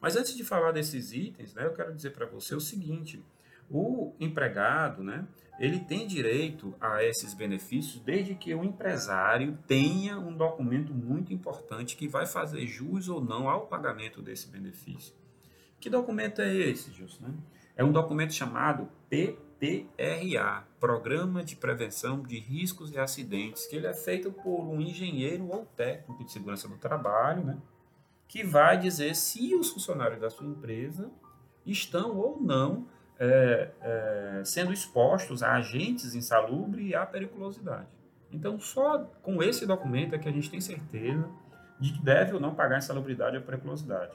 Mas 0.00 0.16
antes 0.16 0.34
de 0.34 0.42
falar 0.42 0.72
desses 0.72 1.12
itens, 1.12 1.54
né, 1.54 1.64
eu 1.64 1.72
quero 1.72 1.94
dizer 1.94 2.10
para 2.10 2.26
você 2.26 2.54
o 2.54 2.60
seguinte: 2.60 3.24
O 3.70 4.14
empregado, 4.20 5.02
né, 5.02 5.26
ele 5.58 5.80
tem 5.80 6.06
direito 6.06 6.74
a 6.80 7.02
esses 7.04 7.32
benefícios 7.32 8.00
desde 8.00 8.34
que 8.34 8.54
o 8.54 8.64
empresário 8.64 9.58
tenha 9.66 10.18
um 10.18 10.36
documento 10.36 10.92
muito 10.92 11.32
importante 11.32 11.96
que 11.96 12.08
vai 12.08 12.26
fazer 12.26 12.66
jus 12.66 13.08
ou 13.08 13.20
não 13.20 13.48
ao 13.48 13.66
pagamento 13.66 14.20
desse 14.20 14.48
benefício. 14.48 15.14
Que 15.80 15.88
documento 15.88 16.40
é 16.40 16.52
esse, 16.52 16.90
Gilson? 16.92 17.28
Né? 17.28 17.34
É 17.76 17.84
um 17.84 17.92
documento 17.92 18.32
chamado 18.32 18.88
PPRA, 19.08 20.64
Programa 20.80 21.44
de 21.44 21.56
Prevenção 21.56 22.22
de 22.22 22.38
Riscos 22.38 22.90
e 22.92 22.98
Acidentes, 22.98 23.66
que 23.66 23.76
ele 23.76 23.86
é 23.86 23.92
feito 23.92 24.32
por 24.32 24.64
um 24.64 24.80
engenheiro 24.80 25.48
ou 25.48 25.66
técnico 25.66 26.24
de 26.24 26.32
segurança 26.32 26.68
do 26.68 26.76
trabalho, 26.78 27.44
né? 27.44 27.58
que 28.26 28.42
vai 28.42 28.78
dizer 28.78 29.14
se 29.14 29.54
os 29.54 29.70
funcionários 29.70 30.20
da 30.20 30.30
sua 30.30 30.46
empresa 30.46 31.10
estão 31.64 32.16
ou 32.16 32.40
não 32.40 32.88
é, 33.18 33.70
é, 33.80 34.42
sendo 34.44 34.72
expostos 34.72 35.42
a 35.42 35.52
agentes 35.52 36.14
insalubres 36.14 36.86
e 36.90 36.94
à 36.94 37.06
periculosidade. 37.06 37.88
Então, 38.32 38.58
só 38.58 38.98
com 39.22 39.42
esse 39.42 39.64
documento 39.64 40.14
é 40.14 40.18
que 40.18 40.28
a 40.28 40.32
gente 40.32 40.50
tem 40.50 40.60
certeza 40.60 41.28
de 41.78 41.92
que 41.92 42.02
deve 42.02 42.34
ou 42.34 42.40
não 42.40 42.54
pagar 42.54 42.78
insalubridade 42.78 43.36
ou 43.36 43.42
periculosidade. 43.42 44.12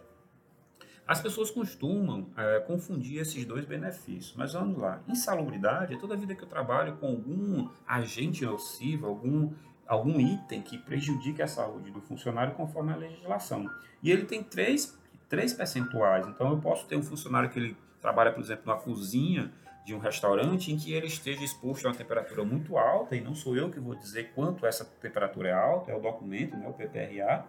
As 1.07 1.19
pessoas 1.19 1.49
costumam 1.49 2.27
é, 2.37 2.59
confundir 2.59 3.19
esses 3.19 3.43
dois 3.43 3.65
benefícios, 3.65 4.35
mas 4.35 4.53
vamos 4.53 4.77
lá. 4.77 5.01
Insalubridade 5.07 5.95
é 5.95 5.97
toda 5.97 6.15
vida 6.15 6.35
que 6.35 6.43
eu 6.43 6.47
trabalho 6.47 6.97
com 6.97 7.07
algum 7.07 7.67
agente 7.87 8.45
nocivo, 8.45 9.07
algum, 9.07 9.51
algum 9.87 10.19
item 10.19 10.61
que 10.61 10.77
prejudique 10.77 11.41
a 11.41 11.47
saúde 11.47 11.89
do 11.89 11.99
funcionário 12.01 12.53
conforme 12.53 12.93
a 12.93 12.95
legislação. 12.95 13.67
E 14.03 14.11
ele 14.11 14.25
tem 14.25 14.43
três, 14.43 14.95
três 15.27 15.51
percentuais. 15.51 16.27
Então, 16.27 16.51
eu 16.51 16.59
posso 16.59 16.85
ter 16.85 16.95
um 16.95 17.01
funcionário 17.01 17.49
que 17.49 17.57
ele 17.57 17.77
trabalha, 18.01 18.31
por 18.31 18.41
exemplo, 18.41 18.63
na 18.65 18.75
cozinha 18.75 19.51
de 19.85 19.93
um 19.93 19.99
restaurante 19.99 20.71
em 20.71 20.77
que 20.77 20.93
ele 20.93 21.07
esteja 21.07 21.43
exposto 21.43 21.85
a 21.85 21.89
uma 21.89 21.97
temperatura 21.97 22.43
muito 22.43 22.77
alta, 22.77 23.15
e 23.15 23.21
não 23.21 23.33
sou 23.33 23.55
eu 23.55 23.69
que 23.69 23.79
vou 23.79 23.95
dizer 23.95 24.31
quanto 24.35 24.65
essa 24.65 24.85
temperatura 24.85 25.49
é 25.49 25.53
alta, 25.53 25.91
é 25.91 25.95
o 25.95 25.99
documento, 25.99 26.55
né, 26.55 26.67
o 26.67 26.73
PPRA. 26.73 27.45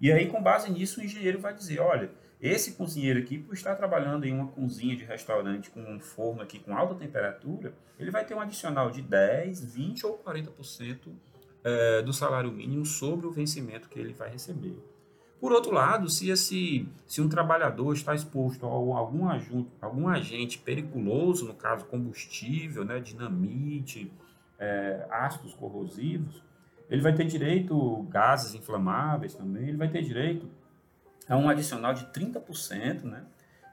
E 0.00 0.12
aí, 0.12 0.26
com 0.26 0.42
base 0.42 0.70
nisso, 0.70 1.00
o 1.00 1.04
engenheiro 1.04 1.38
vai 1.38 1.54
dizer, 1.54 1.80
olha, 1.80 2.10
esse 2.40 2.72
cozinheiro 2.72 3.18
aqui, 3.18 3.38
por 3.38 3.54
estar 3.54 3.74
trabalhando 3.76 4.24
em 4.24 4.34
uma 4.34 4.48
cozinha 4.48 4.94
de 4.94 5.04
restaurante 5.04 5.70
com 5.70 5.80
um 5.80 5.98
forno 5.98 6.42
aqui 6.42 6.58
com 6.58 6.76
alta 6.76 6.94
temperatura, 6.94 7.72
ele 7.98 8.10
vai 8.10 8.24
ter 8.24 8.34
um 8.34 8.40
adicional 8.40 8.90
de 8.90 9.00
10, 9.00 9.72
20 9.74 10.06
ou 10.06 10.18
40% 10.18 10.98
é, 11.64 12.02
do 12.02 12.12
salário 12.12 12.50
mínimo 12.52 12.84
sobre 12.84 13.26
o 13.26 13.30
vencimento 13.30 13.88
que 13.88 13.98
ele 13.98 14.12
vai 14.12 14.30
receber. 14.30 14.76
Por 15.40 15.52
outro 15.52 15.72
lado, 15.72 16.08
se, 16.08 16.30
esse, 16.30 16.88
se 17.06 17.20
um 17.20 17.28
trabalhador 17.28 17.92
está 17.92 18.14
exposto 18.14 18.64
a 18.66 18.70
algum, 18.70 19.28
algum 19.80 20.08
agente 20.08 20.58
periculoso, 20.58 21.46
no 21.46 21.54
caso 21.54 21.84
combustível, 21.84 22.84
né, 22.84 23.00
dinamite, 23.00 24.10
é, 24.58 25.06
ácidos 25.10 25.54
corrosivos, 25.54 26.42
ele 26.88 27.02
vai 27.02 27.12
ter 27.14 27.26
direito, 27.26 28.02
gases 28.08 28.54
inflamáveis 28.54 29.34
também, 29.34 29.68
ele 29.68 29.76
vai 29.76 29.88
ter 29.88 30.02
direito 30.02 30.48
a 31.28 31.36
um 31.36 31.48
adicional 31.48 31.92
de 31.92 32.06
30%, 32.06 33.02
né, 33.02 33.24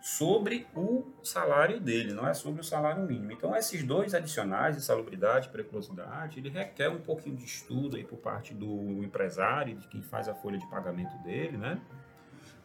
sobre 0.04 0.68
o 0.76 1.06
salário 1.24 1.80
dele, 1.80 2.13
não 2.13 2.28
é 2.28 2.34
sobre 2.34 2.60
o 2.60 2.63
salário 2.63 3.04
mínimo. 3.04 3.32
Então, 3.32 3.56
esses 3.56 3.86
dois 3.86 4.13
adicionais, 4.13 4.76
de 4.76 4.84
salubridade 4.84 5.48
e 5.48 5.50
periculosidade, 5.50 6.39
ele 6.39 6.50
requer 6.50 6.89
um 6.89 7.00
pouquinho 7.00 7.38
de 7.38 7.46
estudo 7.46 7.96
aí 7.96 8.04
por 8.04 8.18
parte 8.18 8.54
do 8.54 9.02
empresário, 9.02 9.78
de 9.78 9.88
quem 9.88 10.02
faz 10.02 10.28
a 10.28 10.36
folha 10.36 10.58
de 10.58 10.70
pagamento 10.70 11.18
dele, 11.20 11.56
né? 11.56 11.80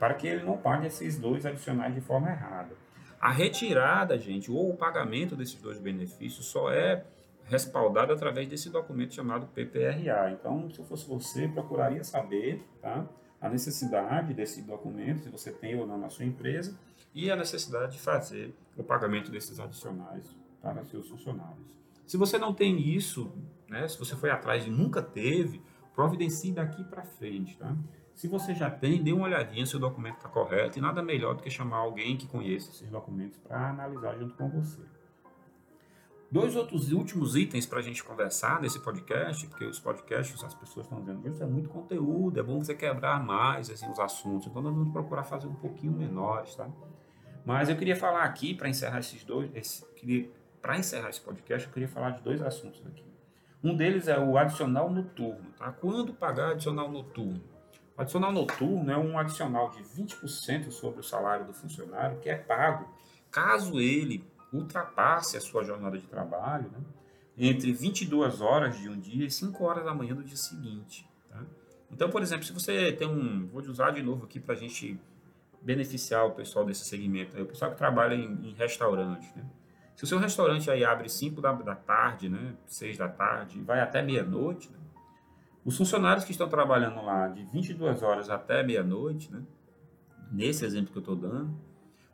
Para 0.01 0.15
que 0.15 0.27
ele 0.27 0.43
não 0.43 0.59
pague 0.59 0.89
esses 0.89 1.17
dois 1.17 1.47
adicionais 1.47 1.95
de 1.95 2.01
forma 2.01 2.29
errada. 2.29 2.75
A 3.21 3.31
retirada, 3.31 4.19
gente, 4.19 4.51
ou 4.51 4.71
o 4.71 4.77
pagamento 4.77 5.37
desses 5.37 5.63
dois 5.63 5.79
benefícios 5.79 6.45
só 6.47 6.73
é 6.73 7.05
respaldado 7.45 8.13
através 8.13 8.49
desse 8.49 8.69
documento 8.69 9.15
chamado 9.15 9.47
PPRA. 9.47 10.33
Então, 10.33 10.69
se 10.71 10.81
eu 10.81 10.85
fosse 10.85 11.09
você, 11.09 11.47
procuraria 11.47 12.03
saber, 12.03 12.67
tá? 12.83 13.07
A 13.41 13.49
necessidade 13.49 14.35
desse 14.35 14.61
documento, 14.63 15.23
se 15.23 15.29
você 15.29 15.53
tem 15.53 15.79
ou 15.79 15.87
não 15.87 15.97
na 15.97 16.11
sua 16.11 16.25
empresa, 16.25 16.77
e 17.19 17.33
a 17.33 17.35
necessidade 17.35 17.95
de 17.95 17.99
fazer 17.99 18.55
o 18.77 18.85
pagamento 18.85 19.29
desses 19.29 19.59
adicionais 19.59 20.25
para 20.63 20.85
seus 20.85 21.09
funcionários. 21.09 21.67
Se 22.07 22.17
você 22.17 22.39
não 22.39 22.55
tem 22.55 22.79
isso, 22.81 23.33
né, 23.69 23.89
se 23.89 23.99
você 23.99 24.15
foi 24.15 24.31
atrás 24.31 24.65
e 24.65 24.71
nunca 24.71 25.03
teve, 25.03 25.61
providencie 25.93 26.53
daqui 26.53 26.85
para 26.85 27.03
frente. 27.03 27.59
Tá? 27.59 27.75
Se 28.15 28.29
você 28.29 28.55
já 28.55 28.71
tem, 28.71 29.03
dê 29.03 29.13
uma 29.13 29.25
olhadinha 29.25 29.67
se 29.67 29.75
o 29.75 29.81
documento 29.81 30.19
está 30.19 30.29
correto 30.29 30.79
e 30.79 30.81
nada 30.81 31.03
melhor 31.03 31.35
do 31.35 31.43
que 31.43 31.51
chamar 31.51 31.79
alguém 31.79 32.17
que 32.17 32.29
conheça 32.29 32.71
esses 32.71 32.89
documentos 32.89 33.37
para 33.39 33.71
analisar 33.71 34.17
junto 34.17 34.37
com 34.37 34.49
você. 34.49 34.81
Dois 36.31 36.55
outros 36.55 36.93
últimos 36.93 37.35
itens 37.35 37.67
para 37.67 37.81
a 37.81 37.83
gente 37.83 38.05
conversar 38.05 38.61
nesse 38.61 38.79
podcast, 38.79 39.45
porque 39.49 39.65
os 39.65 39.81
podcasts, 39.81 40.45
as 40.45 40.55
pessoas 40.55 40.87
estão 40.87 41.01
dizendo, 41.01 41.27
isso 41.27 41.43
é 41.43 41.47
muito 41.47 41.69
conteúdo, 41.69 42.39
é 42.39 42.43
bom 42.45 42.63
você 42.63 42.77
quebrar 42.77 43.21
mais 43.25 43.71
assim, 43.71 43.91
os 43.91 43.99
assuntos, 43.99 44.47
então 44.47 44.63
nós 44.63 44.73
vamos 44.73 44.93
procurar 44.93 45.25
fazer 45.25 45.49
um 45.49 45.55
pouquinho 45.55 45.93
menores, 45.93 46.55
tá? 46.55 46.69
Mas 47.49 47.71
eu 47.71 47.77
queria 47.77 47.97
falar 47.97 48.25
aqui, 48.25 48.53
para 48.53 48.69
encerrar 48.69 48.99
esses 48.99 49.25
dois, 49.25 49.51
para 50.61 50.77
encerrar 50.77 51.09
esse 51.09 51.23
podcast, 51.23 51.67
eu 51.67 51.73
queria 51.73 51.89
falar 51.89 52.11
de 52.11 52.21
dois 52.21 52.43
assuntos 52.43 52.87
aqui. 52.87 53.03
Um 53.65 53.75
deles 53.75 54.07
é 54.07 54.19
o 54.19 54.37
adicional 54.37 54.91
noturno. 54.91 55.51
Tá? 55.57 55.73
Quando 55.73 56.13
pagar 56.13 56.51
adicional 56.51 56.93
noturno? 56.93 57.43
O 57.97 58.03
adicional 58.03 58.33
noturno 58.33 58.93
é 58.93 58.99
um 58.99 59.19
adicional 59.19 59.71
de 59.71 59.83
20% 59.83 60.71
sobre 60.71 61.01
o 61.01 61.03
salário 61.03 61.47
do 61.47 61.55
funcionário 61.55 62.19
que 62.19 62.29
é 62.29 62.37
pago 62.37 62.87
caso 63.31 63.81
ele 63.81 64.23
ultrapasse 64.53 65.39
a 65.39 65.41
sua 65.41 65.65
jornada 65.65 65.97
de 65.97 66.07
trabalho 66.07 66.71
né, 66.71 66.81
entre 67.39 67.73
22 67.73 68.43
horas 68.43 68.79
de 68.79 68.91
um 68.91 69.01
dia 69.01 69.25
e 69.25 69.31
5 69.31 69.65
horas 69.65 69.87
da 69.87 69.95
manhã 69.95 70.15
do 70.15 70.23
dia 70.23 70.37
seguinte. 70.37 71.09
Tá? 71.31 71.43
Então, 71.91 72.11
por 72.11 72.21
exemplo, 72.21 72.45
se 72.45 72.53
você 72.53 72.93
tem 72.93 73.09
um. 73.09 73.47
Vou 73.47 73.63
usar 73.63 73.93
de 73.93 74.03
novo 74.03 74.27
aqui 74.27 74.39
para 74.39 74.55
a 74.55 74.59
gente 74.59 75.01
beneficiar 75.61 76.27
o 76.27 76.33
pessoal 76.33 76.65
desse 76.65 76.85
segmento, 76.85 77.41
o 77.41 77.47
pessoal 77.47 77.71
que 77.71 77.77
trabalha 77.77 78.15
em, 78.15 78.49
em 78.49 78.55
restaurante, 78.55 79.31
né? 79.37 79.45
Se 79.99 80.05
o 80.05 80.07
seu 80.07 80.19
restaurante 80.21 80.71
aí 80.71 80.85
abre 80.85 81.09
5 81.09 81.41
da, 81.41 81.53
da, 81.53 81.75
tarde, 81.75 82.29
né, 82.29 82.55
6 82.67 82.97
da 82.97 83.09
tarde, 83.09 83.61
vai 83.61 83.81
até 83.81 84.01
meia-noite, 84.01 84.71
né? 84.71 84.79
os 85.65 85.77
funcionários 85.77 86.25
que 86.25 86.31
estão 86.31 86.49
trabalhando 86.49 87.05
lá 87.05 87.27
de 87.27 87.43
22 87.43 88.01
horas 88.05 88.31
até 88.31 88.63
meia-noite, 88.63 89.33
né, 89.33 89.43
nesse 90.31 90.65
exemplo 90.65 90.93
que 90.93 90.99
eu 90.99 91.01
estou 91.01 91.17
dando, 91.17 91.53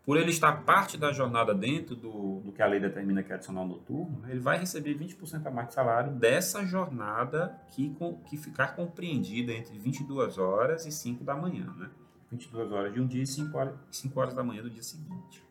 por 0.02 0.16
ele 0.16 0.30
estar 0.30 0.64
parte 0.64 0.96
da 0.96 1.12
jornada 1.12 1.54
dentro 1.54 1.94
do, 1.94 2.40
do 2.40 2.52
que 2.52 2.62
a 2.62 2.66
lei 2.66 2.80
determina 2.80 3.22
que 3.22 3.30
é 3.32 3.34
adicional 3.34 3.68
noturno, 3.68 4.18
né, 4.20 4.30
ele 4.30 4.40
vai 4.40 4.58
receber 4.58 4.96
20% 4.96 5.44
a 5.44 5.50
mais 5.50 5.68
de 5.68 5.74
salário 5.74 6.10
dessa 6.12 6.64
jornada 6.64 7.54
que, 7.68 7.94
que 8.24 8.38
ficar 8.38 8.74
compreendida 8.74 9.52
entre 9.52 9.78
22 9.78 10.38
horas 10.38 10.86
e 10.86 10.90
5 10.90 11.22
da 11.22 11.36
manhã. 11.36 11.66
Né? 11.76 11.90
22 12.30 12.72
horas 12.72 12.92
de 12.92 13.00
um 13.00 13.06
dia 13.06 13.22
e 13.22 13.26
5 13.26 13.56
horas, 13.56 13.74
5 13.90 14.20
horas 14.20 14.34
da 14.34 14.42
manhã 14.42 14.62
do 14.62 14.70
dia 14.70 14.82
seguinte. 14.82 15.42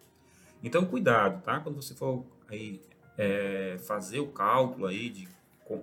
Então, 0.64 0.86
cuidado, 0.86 1.42
tá? 1.44 1.60
Quando 1.60 1.76
você 1.76 1.94
for 1.94 2.26
aí, 2.50 2.82
é, 3.18 3.78
fazer 3.86 4.20
o 4.20 4.28
cálculo 4.28 4.88
aí 4.88 5.10
de, 5.10 5.28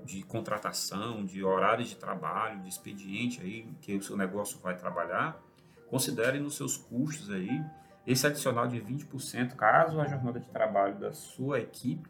de 0.04 0.22
contratação, 0.22 1.24
de 1.24 1.44
horários 1.44 1.88
de 1.88 1.96
trabalho, 1.96 2.60
de 2.60 2.68
expediente 2.68 3.40
aí 3.40 3.68
que 3.82 3.94
o 3.94 4.02
seu 4.02 4.16
negócio 4.16 4.58
vai 4.60 4.76
trabalhar, 4.76 5.40
considere 5.88 6.38
nos 6.38 6.56
seus 6.56 6.76
custos 6.76 7.30
aí 7.30 7.62
esse 8.06 8.26
adicional 8.26 8.66
de 8.66 8.80
20% 8.80 9.54
caso 9.54 10.00
a 10.00 10.06
jornada 10.06 10.40
de 10.40 10.48
trabalho 10.48 10.98
da 10.98 11.12
sua 11.12 11.60
equipe 11.60 12.08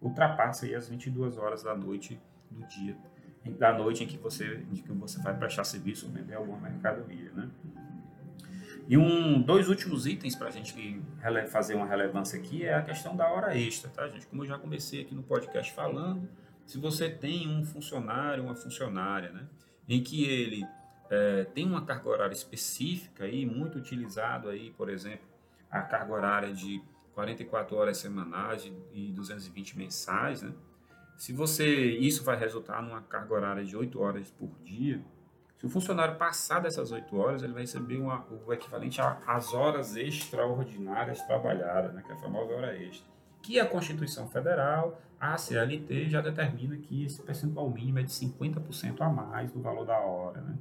ultrapasse 0.00 0.66
aí 0.66 0.74
as 0.74 0.88
22 0.88 1.36
horas 1.36 1.62
da 1.62 1.74
noite 1.74 2.20
do 2.50 2.66
dia, 2.66 2.96
da 3.58 3.72
noite 3.72 4.04
em 4.04 4.06
que 4.06 4.16
você, 4.16 4.64
em 4.70 4.76
que 4.76 4.92
você 4.92 5.20
vai 5.20 5.36
prestar 5.36 5.64
serviço 5.64 6.06
ou 6.06 6.12
vender 6.12 6.34
alguma 6.34 6.58
mercadoria, 6.58 7.30
né? 7.32 7.50
E 8.88 8.96
um, 8.96 9.40
dois 9.40 9.68
últimos 9.68 10.06
itens 10.06 10.34
para 10.34 10.48
a 10.48 10.50
gente 10.50 11.00
fazer 11.48 11.74
uma 11.74 11.86
relevância 11.86 12.38
aqui 12.38 12.64
é 12.64 12.74
a 12.74 12.82
questão 12.82 13.16
da 13.16 13.28
hora 13.28 13.56
extra, 13.56 13.88
tá, 13.90 14.08
gente? 14.08 14.26
Como 14.26 14.42
eu 14.42 14.46
já 14.46 14.58
comecei 14.58 15.02
aqui 15.02 15.14
no 15.14 15.22
podcast 15.22 15.72
falando, 15.72 16.28
se 16.66 16.78
você 16.78 17.08
tem 17.08 17.48
um 17.48 17.64
funcionário, 17.64 18.44
uma 18.44 18.54
funcionária, 18.54 19.30
né, 19.30 19.46
em 19.88 20.02
que 20.02 20.24
ele 20.24 20.66
é, 21.10 21.44
tem 21.44 21.66
uma 21.66 21.84
carga 21.84 22.08
horária 22.08 22.34
específica 22.34 23.24
aí, 23.24 23.44
muito 23.44 23.78
utilizado 23.78 24.48
aí, 24.48 24.70
por 24.70 24.88
exemplo, 24.88 25.26
a 25.70 25.82
carga 25.82 26.12
horária 26.12 26.52
de 26.52 26.82
44 27.14 27.76
horas 27.76 27.98
semanais 27.98 28.70
e 28.92 29.12
220 29.12 29.76
mensais, 29.76 30.42
né? 30.42 30.52
Se 31.16 31.32
você, 31.32 31.66
isso 31.98 32.24
vai 32.24 32.36
resultar 32.36 32.82
numa 32.82 33.02
carga 33.02 33.34
horária 33.34 33.64
de 33.64 33.76
8 33.76 34.00
horas 34.00 34.30
por 34.30 34.50
dia, 34.64 35.04
se 35.62 35.66
o 35.66 35.70
funcionário 35.70 36.16
passar 36.16 36.58
dessas 36.58 36.90
8 36.90 37.16
horas, 37.16 37.42
ele 37.44 37.52
vai 37.52 37.62
receber 37.62 37.96
uma, 37.96 38.26
o 38.44 38.52
equivalente 38.52 39.00
às 39.00 39.54
horas 39.54 39.94
extraordinárias 39.94 41.22
trabalhadas, 41.22 41.94
né, 41.94 42.02
que 42.04 42.10
é 42.10 42.14
a 42.16 42.18
famosa 42.18 42.52
hora 42.52 42.76
extra. 42.76 43.08
Que 43.40 43.60
a 43.60 43.66
Constituição 43.66 44.28
Federal, 44.28 45.00
a 45.20 45.38
CLT, 45.38 46.10
já 46.10 46.20
determina 46.20 46.76
que 46.78 47.04
esse 47.04 47.22
percentual 47.22 47.70
mínimo 47.70 48.00
é 48.00 48.02
de 48.02 48.10
50% 48.10 49.02
a 49.02 49.08
mais 49.08 49.52
do 49.52 49.62
valor 49.62 49.86
da 49.86 50.00
hora. 50.00 50.40
Né? 50.40 50.58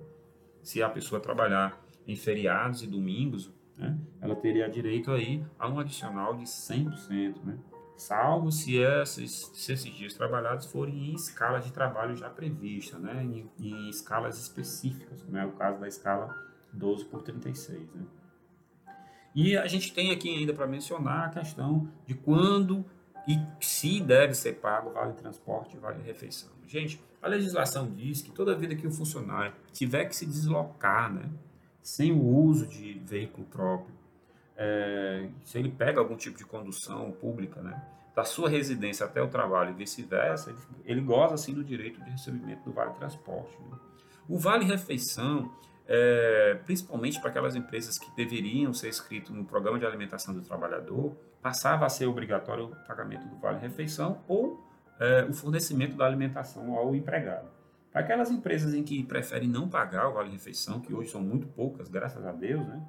Se 0.62 0.84
a 0.84 0.90
pessoa 0.90 1.20
trabalhar 1.20 1.84
em 2.08 2.16
feriados 2.16 2.84
e 2.84 2.88
domingos, 2.88 3.52
né, 3.76 3.98
ela 4.22 4.36
teria 4.36 4.70
direito 4.70 5.10
aí 5.10 5.44
a 5.58 5.68
um 5.68 5.80
adicional 5.80 6.36
de 6.36 6.44
100%. 6.44 7.44
Né? 7.44 7.58
Salvo 8.02 8.52
se 8.52 8.78
esses, 8.78 9.52
se 9.54 9.74
esses 9.74 9.94
dias 9.94 10.14
trabalhados 10.14 10.66
forem 10.66 11.12
em 11.12 11.14
escala 11.14 11.60
de 11.60 11.72
trabalho 11.72 12.16
já 12.16 12.30
prevista, 12.30 12.98
né? 12.98 13.24
em, 13.24 13.50
em 13.60 13.90
escalas 13.90 14.40
específicas, 14.40 15.22
como 15.22 15.38
é 15.38 15.46
o 15.46 15.52
caso 15.52 15.80
da 15.80 15.88
escala 15.88 16.36
12 16.74 17.06
por 17.06 17.22
36. 17.22 17.80
Né? 17.94 18.04
E 19.36 19.56
a 19.56 19.68
gente 19.68 19.94
tem 19.94 20.12
aqui 20.12 20.30
ainda 20.30 20.54
para 20.54 20.68
mencionar 20.68 21.28
a 21.28 21.30
questão 21.30 21.88
de 22.06 22.16
quando 22.16 22.84
e 23.28 23.40
se 23.64 24.02
deve 24.02 24.34
ser 24.34 24.54
pago 24.54 24.92
vale 24.92 25.14
transporte 25.14 25.78
e 25.78 25.80
vale 25.80 26.02
refeição. 26.02 26.50
Gente, 26.68 27.00
a 27.22 27.28
legislação 27.28 27.92
diz 27.92 28.22
que 28.22 28.32
toda 28.32 28.56
vida 28.56 28.76
que 28.76 28.88
o 28.88 28.92
funcionário 28.92 29.54
tiver 29.72 30.06
que 30.06 30.16
se 30.16 30.26
deslocar, 30.26 31.14
né, 31.14 31.30
sem 31.84 32.12
o 32.12 32.24
uso 32.24 32.66
de 32.66 33.00
veículo 33.06 33.46
próprio, 33.46 33.94
é, 34.64 35.28
se 35.44 35.58
ele 35.58 35.72
pega 35.72 36.00
algum 36.00 36.16
tipo 36.16 36.38
de 36.38 36.46
condução 36.46 37.12
pública, 37.14 37.60
né, 37.64 37.82
da 38.16 38.24
sua 38.24 38.48
residência 38.48 39.04
até 39.06 39.20
o 39.20 39.28
trabalho 39.28 39.72
e 39.72 39.74
vice-versa, 39.74 40.52
ele, 40.52 40.60
ele, 40.86 41.02
goza 41.02 41.34
assim 41.34 41.52
do 41.52 41.64
direito 41.64 42.00
de 42.04 42.12
recebimento 42.12 42.64
do 42.64 42.72
vale 42.72 42.94
transporte. 42.94 43.58
Né? 43.60 43.78
O 44.30 44.38
vale 44.38 44.64
refeição, 44.66 45.52
é, 45.88 46.60
principalmente 46.64 47.20
para 47.20 47.32
aquelas 47.32 47.56
empresas 47.56 47.98
que 47.98 48.16
deveriam 48.16 48.72
ser 48.72 48.90
inscritas 48.90 49.32
no 49.32 49.44
programa 49.44 49.80
de 49.80 49.86
alimentação 49.86 50.32
do 50.32 50.42
trabalhador, 50.42 51.16
passava 51.42 51.88
a 51.88 51.90
ser 51.90 52.06
obrigatório 52.06 52.66
o 52.66 52.88
pagamento 52.88 53.28
do 53.28 53.38
vale 53.38 53.58
refeição 53.58 54.22
ou 54.28 54.64
é, 55.00 55.24
o 55.24 55.34
fornecimento 55.34 55.96
da 55.96 56.06
alimentação 56.06 56.76
ao 56.76 56.94
empregado. 56.96 57.50
Para 57.92 58.02
aquelas 58.02 58.30
empresas 58.30 58.76
em 58.76 58.84
que 58.84 59.04
preferem 59.04 59.50
não 59.50 59.68
pagar 59.68 60.08
o 60.08 60.14
vale-refeição, 60.14 60.80
que 60.80 60.94
hoje 60.94 61.10
são 61.10 61.22
muito 61.22 61.48
poucas, 61.48 61.90
graças 61.90 62.24
a 62.26 62.32
Deus, 62.32 62.66
né? 62.68 62.80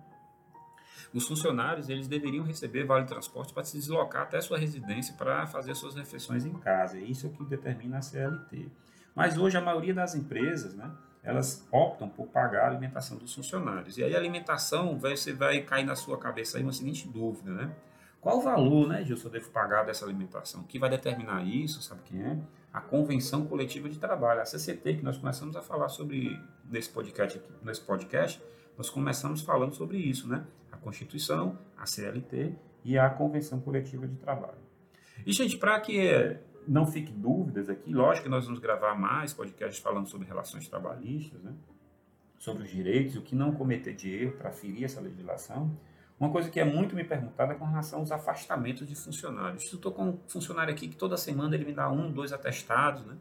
Os 1.13 1.27
funcionários 1.27 1.89
eles 1.89 2.09
deveriam 2.09 2.45
receber 2.45 2.85
vale 2.85 3.05
transporte 3.05 3.53
para 3.53 3.65
se 3.65 3.77
deslocar 3.77 4.23
até 4.23 4.41
sua 4.41 4.59
residência 4.59 5.15
para 5.15 5.47
fazer 5.47 5.75
suas 5.75 5.95
refeições 5.95 6.45
em 6.45 6.55
casa. 6.55 6.97
É 6.97 7.03
isso 7.03 7.29
que 7.31 7.45
determina 7.45 7.99
a 7.99 8.03
CLT. 8.03 8.71
Mas 9.15 9.37
hoje 9.37 9.59
a 9.59 9.61
maioria 9.61 9.93
das 9.93 10.15
empresas, 10.15 10.75
né, 10.75 10.91
elas 11.23 11.67
optam 11.71 12.09
por 12.09 12.27
pagar 12.29 12.65
a 12.65 12.67
alimentação 12.69 13.19
dos 13.19 13.35
funcionários. 13.35 13.99
E 13.99 14.05
aí 14.05 14.15
a 14.15 14.19
alimentação, 14.19 14.99
você 14.99 15.33
vai 15.33 15.61
cair 15.61 15.85
na 15.85 15.95
sua 15.95 16.17
cabeça 16.19 16.57
aí 16.57 16.63
uma 16.63 16.73
seguinte 16.73 17.07
dúvida, 17.07 17.53
né? 17.53 17.71
Qual 18.21 18.39
o 18.39 18.41
valor, 18.41 18.89
né, 18.89 19.05
Gilson, 19.05 19.29
eu 19.29 19.33
devo 19.33 19.51
pagar 19.51 19.85
dessa 19.85 20.05
alimentação? 20.05 20.61
O 20.61 20.65
que 20.65 20.79
vai 20.79 20.89
determinar 20.89 21.45
isso, 21.45 21.83
sabe 21.83 22.03
quem 22.05 22.23
é? 22.23 22.39
A 22.73 22.81
Convenção 22.81 23.45
Coletiva 23.47 23.89
de 23.89 23.99
Trabalho, 23.99 24.41
a 24.41 24.45
CCT, 24.45 24.95
que 24.95 25.05
nós 25.05 25.19
começamos 25.19 25.57
a 25.57 25.61
falar 25.61 25.89
sobre 25.89 26.41
nesse 26.65 26.89
podcast, 26.89 27.39
aqui, 27.39 27.53
nesse 27.63 27.81
podcast, 27.81 28.41
nós 28.79 28.89
começamos 28.89 29.43
falando 29.43 29.75
sobre 29.75 29.99
isso, 29.99 30.29
né? 30.29 30.45
Constituição, 30.83 31.59
a 31.77 31.87
CLT 31.87 32.55
e 32.85 32.99
a 32.99 33.09
Convenção 33.09 33.61
Coletiva 33.61 34.07
de 34.07 34.17
Trabalho. 34.17 34.61
E, 35.25 35.33
gente, 35.33 35.57
para 35.57 35.81
que 35.81 36.37
não 36.67 36.87
fique 36.87 37.13
dúvidas 37.13 37.69
aqui, 37.69 37.93
lógico 37.93 38.25
que 38.25 38.31
nós 38.31 38.45
vamos 38.45 38.61
gravar 38.61 38.95
mais 38.95 39.33
podcasts 39.33 39.83
falando 39.83 40.09
sobre 40.09 40.27
relações 40.27 40.69
trabalhistas, 40.69 41.41
né? 41.43 41.53
Sobre 42.39 42.65
os 42.65 42.71
direitos, 42.71 43.17
o 43.17 43.23
que 43.23 43.37
não 43.37 43.53
cometer 43.53 43.95
de 43.95 44.13
erro 44.13 44.33
para 44.33 44.51
ferir 44.51 44.85
essa 44.85 45.01
legislação. 45.01 45.77
Uma 46.19 46.31
coisa 46.31 46.51
que 46.51 46.59
é 46.59 46.65
muito 46.65 46.95
me 46.95 47.05
perguntada 47.05 47.53
é 47.53 47.57
com 47.57 47.65
relação 47.65 48.01
aos 48.01 48.11
afastamentos 48.11 48.87
de 48.87 48.95
funcionários. 48.95 49.65
Eu 49.71 49.77
estou 49.77 49.93
com 49.93 50.11
um 50.11 50.19
funcionário 50.29 50.73
aqui 50.73 50.89
que 50.89 50.97
toda 50.97 51.17
semana 51.17 51.55
ele 51.55 51.65
me 51.65 51.73
dá 51.73 51.91
um, 51.91 52.11
dois 52.11 52.33
atestados, 52.33 53.05
né? 53.05 53.17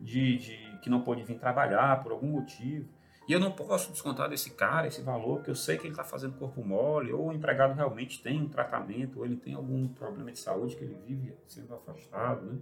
De, 0.00 0.36
de, 0.36 0.78
que 0.82 0.90
não 0.90 1.02
pode 1.02 1.22
vir 1.22 1.38
trabalhar 1.38 2.02
por 2.02 2.12
algum 2.12 2.28
motivo. 2.28 2.88
E 3.28 3.32
eu 3.32 3.38
não 3.38 3.52
posso 3.52 3.92
descontar 3.92 4.28
desse 4.28 4.50
cara 4.50 4.86
esse 4.86 5.00
valor, 5.00 5.36
porque 5.36 5.50
eu 5.50 5.54
sei 5.54 5.76
que 5.76 5.84
ele 5.84 5.92
está 5.92 6.02
fazendo 6.02 6.36
corpo 6.36 6.64
mole, 6.64 7.12
ou 7.12 7.28
o 7.28 7.32
empregado 7.32 7.74
realmente 7.74 8.20
tem 8.22 8.40
um 8.40 8.48
tratamento, 8.48 9.20
ou 9.20 9.24
ele 9.24 9.36
tem 9.36 9.54
algum 9.54 9.86
problema 9.88 10.32
de 10.32 10.38
saúde 10.38 10.76
que 10.76 10.82
ele 10.82 10.98
vive 11.06 11.36
sendo 11.46 11.74
afastado. 11.74 12.44
Né? 12.44 12.58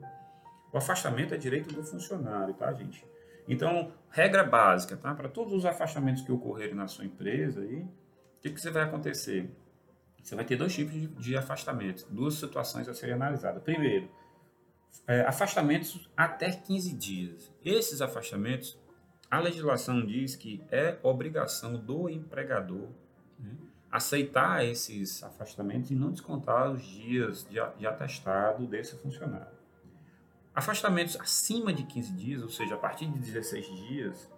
O 0.73 0.79
afastamento 0.79 1.35
é 1.35 1.39
direito 1.39 1.75
do 1.75 1.83
funcionário, 1.83 2.55
tá, 2.55 2.73
gente? 2.73 3.05
Então, 3.49 3.93
regra 4.11 4.45
básica, 4.45 4.97
tá? 4.97 5.15
Para 5.15 5.29
todos 5.29 5.53
os 5.53 5.65
afastamentos 5.65 6.23
que 6.23 6.31
ocorrerem 6.31 6.75
na 6.75 6.87
sua 6.87 7.05
empresa, 7.05 7.63
aí, 7.63 7.83
o 7.83 8.41
que, 8.43 8.51
que 8.51 8.61
você 8.61 8.71
vai 8.71 8.83
acontecer? 8.85 9.51
Você 10.23 10.37
vai 10.37 10.45
ter 10.45 10.57
dois 10.57 10.75
tipos 10.75 10.93
de, 10.93 11.09
de 11.09 11.37
afastamentos, 11.37 12.05
duas 12.05 12.35
situações 12.35 12.89
a 12.89 12.95
serem 12.95 13.15
analisadas. 13.15 13.63
Primeiro, 13.63 14.09
é, 15.07 15.23
afastamentos 15.23 16.09
até 16.17 16.51
15 16.51 16.95
dias. 16.95 17.53
Esses 17.65 18.01
afastamentos, 18.01 18.79
a 19.31 19.39
legislação 19.39 20.05
diz 20.05 20.35
que 20.35 20.63
é 20.71 20.99
obrigação 21.03 21.77
do 21.77 22.09
empregador 22.09 22.89
né, 23.39 23.53
aceitar 23.91 24.65
esses 24.65 25.23
afastamentos 25.23 25.91
e 25.91 25.95
não 25.95 26.11
descontar 26.11 26.71
os 26.71 26.83
dias 26.83 27.47
de, 27.49 27.59
de 27.79 27.87
atestado 27.87 28.67
desse 28.67 28.97
funcionário. 28.97 29.61
Afastamentos 30.55 31.17
acima 31.21 31.73
de 31.73 31.85
15 31.85 32.13
dias, 32.13 32.43
ou 32.43 32.49
seja, 32.49 32.75
a 32.75 32.79
partir 32.79 33.07
de 33.07 33.19
16 33.19 33.67
dias, 33.89 34.29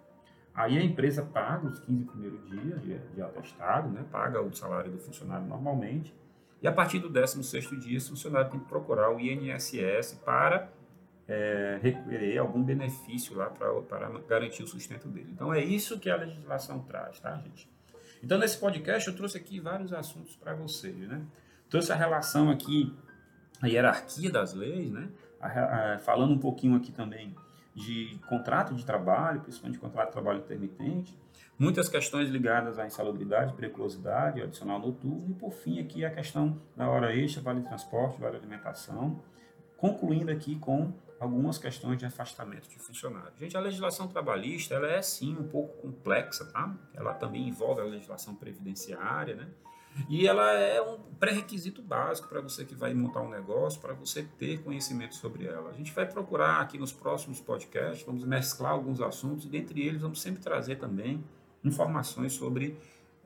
Aí 0.55 0.77
a 0.77 0.83
empresa 0.83 1.23
paga 1.23 1.67
os 1.67 1.79
15 1.79 2.05
primeiros 2.05 2.47
dias 2.47 2.81
de, 2.83 2.97
de 3.15 3.21
atestado, 3.21 3.89
né? 3.89 4.05
paga 4.11 4.39
o 4.41 4.53
salário 4.53 4.91
do 4.91 4.99
funcionário 4.99 5.47
normalmente, 5.47 6.13
e 6.61 6.67
a 6.67 6.71
partir 6.71 6.99
do 6.99 7.09
16º 7.09 7.79
dia, 7.79 7.97
esse 7.97 8.09
funcionário 8.09 8.51
tem 8.51 8.59
que 8.59 8.67
procurar 8.67 9.13
o 9.13 9.19
INSS 9.19 10.21
para 10.23 10.69
é, 11.27 11.79
requerer 11.81 12.39
algum 12.39 12.61
benefício 12.61 13.35
lá 13.35 13.49
para 13.49 14.09
garantir 14.27 14.63
o 14.63 14.67
sustento 14.67 15.07
dele. 15.07 15.31
Então 15.31 15.53
é 15.53 15.63
isso 15.63 15.99
que 15.99 16.09
a 16.09 16.15
legislação 16.15 16.79
traz, 16.79 17.19
tá, 17.19 17.35
gente? 17.37 17.69
Então 18.21 18.37
nesse 18.37 18.57
podcast 18.57 19.07
eu 19.07 19.15
trouxe 19.15 19.37
aqui 19.37 19.59
vários 19.59 19.93
assuntos 19.93 20.35
para 20.35 20.53
vocês, 20.53 21.07
né? 21.07 21.21
Trouxe 21.69 21.91
a 21.91 21.95
relação 21.95 22.49
aqui, 22.49 22.93
a 23.61 23.67
hierarquia 23.67 24.31
das 24.31 24.53
leis, 24.53 24.91
né? 24.91 25.09
A, 25.39 25.93
a, 25.95 25.99
falando 25.99 26.33
um 26.33 26.39
pouquinho 26.39 26.75
aqui 26.75 26.91
também 26.91 27.35
de 27.75 28.19
contrato 28.27 28.75
de 28.75 28.85
trabalho, 28.85 29.41
principalmente 29.41 29.79
contrato 29.79 30.07
de 30.07 30.13
trabalho 30.13 30.39
intermitente, 30.39 31.17
muitas 31.57 31.89
questões 31.89 32.29
ligadas 32.29 32.77
à 32.77 32.85
insalubridade, 32.85 33.53
periculosidade, 33.53 34.41
adicional 34.41 34.79
noturno 34.79 35.25
e, 35.29 35.33
por 35.33 35.51
fim, 35.51 35.79
aqui 35.79 36.05
a 36.05 36.11
questão 36.11 36.59
da 36.75 36.87
hora 36.87 37.15
extra, 37.15 37.41
vale 37.41 37.61
transporte, 37.61 38.19
vale 38.19 38.37
alimentação, 38.37 39.21
concluindo 39.77 40.31
aqui 40.31 40.57
com 40.57 40.93
algumas 41.23 41.57
questões 41.57 41.97
de 41.97 42.05
afastamento 42.05 42.69
de 42.69 42.77
funcionário. 42.77 43.33
Gente, 43.37 43.55
a 43.57 43.59
legislação 43.59 44.07
trabalhista, 44.07 44.75
ela 44.75 44.87
é 44.87 45.01
sim 45.01 45.35
um 45.37 45.47
pouco 45.47 45.81
complexa, 45.81 46.45
tá? 46.45 46.75
Ela 46.93 47.13
também 47.13 47.47
envolve 47.47 47.81
a 47.81 47.85
legislação 47.85 48.35
previdenciária, 48.35 49.35
né? 49.35 49.47
E 50.09 50.27
ela 50.27 50.51
é 50.53 50.81
um 50.81 50.97
pré-requisito 51.19 51.81
básico 51.81 52.27
para 52.27 52.41
você 52.41 52.65
que 52.65 52.73
vai 52.73 52.93
montar 52.93 53.21
um 53.21 53.29
negócio, 53.29 53.79
para 53.79 53.93
você 53.93 54.23
ter 54.23 54.63
conhecimento 54.63 55.15
sobre 55.15 55.45
ela. 55.45 55.69
A 55.69 55.73
gente 55.73 55.91
vai 55.93 56.05
procurar 56.05 56.61
aqui 56.61 56.77
nos 56.77 56.91
próximos 56.91 57.39
podcasts, 57.39 58.03
vamos 58.03 58.25
mesclar 58.25 58.71
alguns 58.71 58.99
assuntos, 59.01 59.45
e 59.45 59.49
dentre 59.49 59.85
eles 59.85 60.01
vamos 60.01 60.21
sempre 60.21 60.41
trazer 60.41 60.77
também 60.77 61.23
informações 61.63 62.33
sobre 62.33 62.77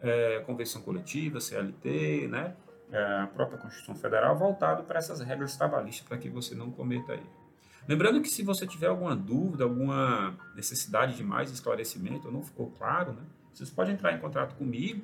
é, 0.01 0.41
convenção 0.45 0.81
coletiva, 0.81 1.39
CLT, 1.39 2.27
né? 2.27 2.55
É, 2.91 3.21
a 3.21 3.27
própria 3.27 3.57
Constituição 3.57 3.95
Federal, 3.95 4.37
voltado 4.37 4.83
para 4.83 4.99
essas 4.99 5.19
regras 5.21 5.55
trabalhistas, 5.55 6.07
para 6.07 6.17
que 6.17 6.29
você 6.29 6.53
não 6.53 6.71
cometa 6.71 7.13
erro. 7.13 7.36
Lembrando 7.87 8.21
que 8.21 8.27
se 8.27 8.43
você 8.43 8.67
tiver 8.67 8.87
alguma 8.87 9.15
dúvida, 9.15 9.63
alguma 9.63 10.37
necessidade 10.55 11.15
de 11.15 11.23
mais 11.23 11.49
esclarecimento, 11.51 12.27
ou 12.27 12.33
não 12.33 12.43
ficou 12.43 12.69
claro, 12.71 13.13
né? 13.13 13.21
Vocês 13.53 13.69
podem 13.69 13.93
entrar 13.93 14.13
em 14.13 14.19
contato 14.19 14.55
comigo, 14.55 15.01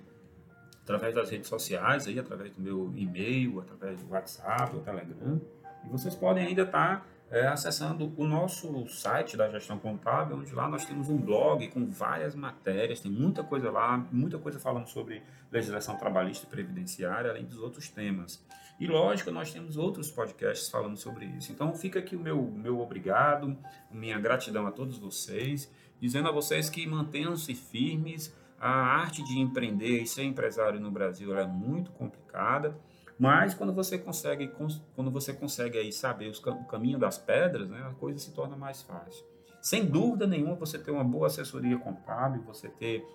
através 0.83 1.15
das 1.15 1.29
redes 1.29 1.47
sociais, 1.47 2.07
aí, 2.07 2.19
através 2.19 2.51
do 2.51 2.61
meu 2.61 2.93
e-mail, 2.95 3.61
através 3.61 3.99
do 4.01 4.11
WhatsApp, 4.11 4.73
do 4.73 4.81
Telegram. 4.81 5.41
E 5.85 5.89
vocês 5.89 6.13
podem 6.13 6.45
ainda 6.45 6.63
estar 6.63 6.99
tá, 6.99 7.05
é, 7.31 7.47
acessando 7.47 8.13
o 8.17 8.27
nosso 8.27 8.85
site 8.89 9.37
da 9.37 9.49
gestão 9.49 9.79
contábil, 9.79 10.35
onde 10.35 10.53
lá 10.53 10.67
nós 10.67 10.85
temos 10.85 11.09
um 11.09 11.17
blog 11.17 11.65
com 11.69 11.85
várias 11.89 12.35
matérias, 12.35 12.99
tem 12.99 13.11
muita 13.11 13.43
coisa 13.43 13.71
lá, 13.71 13.97
muita 14.11 14.37
coisa 14.37 14.59
falando 14.59 14.87
sobre 14.87 15.23
legislação 15.51 15.95
trabalhista 15.95 16.45
e 16.45 16.49
previdenciária, 16.49 17.31
além 17.31 17.45
dos 17.45 17.57
outros 17.57 17.89
temas. 17.89 18.43
E 18.79 18.87
lógico, 18.87 19.31
nós 19.31 19.51
temos 19.51 19.77
outros 19.77 20.11
podcasts 20.11 20.69
falando 20.69 20.97
sobre 20.97 21.25
isso. 21.25 21.51
Então 21.51 21.73
fica 21.73 21.99
aqui 21.99 22.15
o 22.15 22.19
meu, 22.19 22.41
meu 22.43 22.79
obrigado, 22.79 23.57
minha 23.91 24.19
gratidão 24.19 24.65
a 24.67 24.71
todos 24.71 24.97
vocês, 24.97 25.71
dizendo 25.99 26.27
a 26.27 26.31
vocês 26.31 26.69
que 26.69 26.85
mantenham-se 26.85 27.53
firmes, 27.53 28.35
a 28.59 28.69
arte 28.69 29.23
de 29.23 29.39
empreender 29.39 30.01
e 30.01 30.07
ser 30.07 30.23
empresário 30.23 30.79
no 30.79 30.89
Brasil 30.89 31.37
é 31.37 31.45
muito 31.45 31.91
complicada, 31.91 32.77
mas 33.19 33.53
quando 33.53 33.73
você 33.73 33.97
consegue, 33.97 34.51
quando 34.95 35.11
você 35.11 35.33
consegue 35.33 35.77
aí 35.77 35.91
saber 35.91 36.29
os, 36.29 36.39
o 36.39 36.65
caminho 36.65 36.97
das 36.97 37.17
pedras, 37.17 37.69
né, 37.69 37.85
a 37.85 37.93
coisa 37.93 38.17
se 38.17 38.33
torna 38.33 38.55
mais 38.55 38.81
fácil. 38.81 39.25
Sem 39.61 39.85
dúvida 39.85 40.27
nenhuma, 40.27 40.55
você 40.55 40.77
ter 40.77 40.91
uma 40.91 41.03
boa 41.03 41.27
assessoria 41.27 41.77
contábil, 41.77 42.41
você 42.43 42.67
ter 42.67 43.05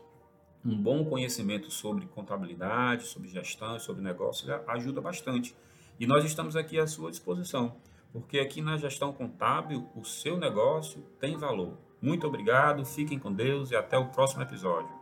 um 0.65 0.77
bom 0.77 1.05
conhecimento 1.05 1.71
sobre 1.71 2.07
contabilidade, 2.07 3.07
sobre 3.07 3.29
gestão, 3.29 3.79
sobre 3.79 4.03
negócio, 4.03 4.49
ajuda 4.67 5.01
bastante. 5.01 5.55
E 5.99 6.07
nós 6.07 6.25
estamos 6.25 6.57
aqui 6.57 6.79
à 6.79 6.87
sua 6.87 7.11
disposição, 7.11 7.77
porque 8.13 8.39
aqui 8.39 8.61
na 8.61 8.77
gestão 8.77 9.13
contábil, 9.13 9.89
o 9.95 10.05
seu 10.05 10.37
negócio 10.37 11.03
tem 11.21 11.37
valor. 11.37 11.77
Muito 12.01 12.27
obrigado, 12.27 12.85
fiquem 12.85 13.19
com 13.19 13.33
Deus 13.33 13.71
e 13.71 13.77
até 13.77 13.99
o 13.99 14.07
próximo 14.07 14.43
episódio. 14.43 14.98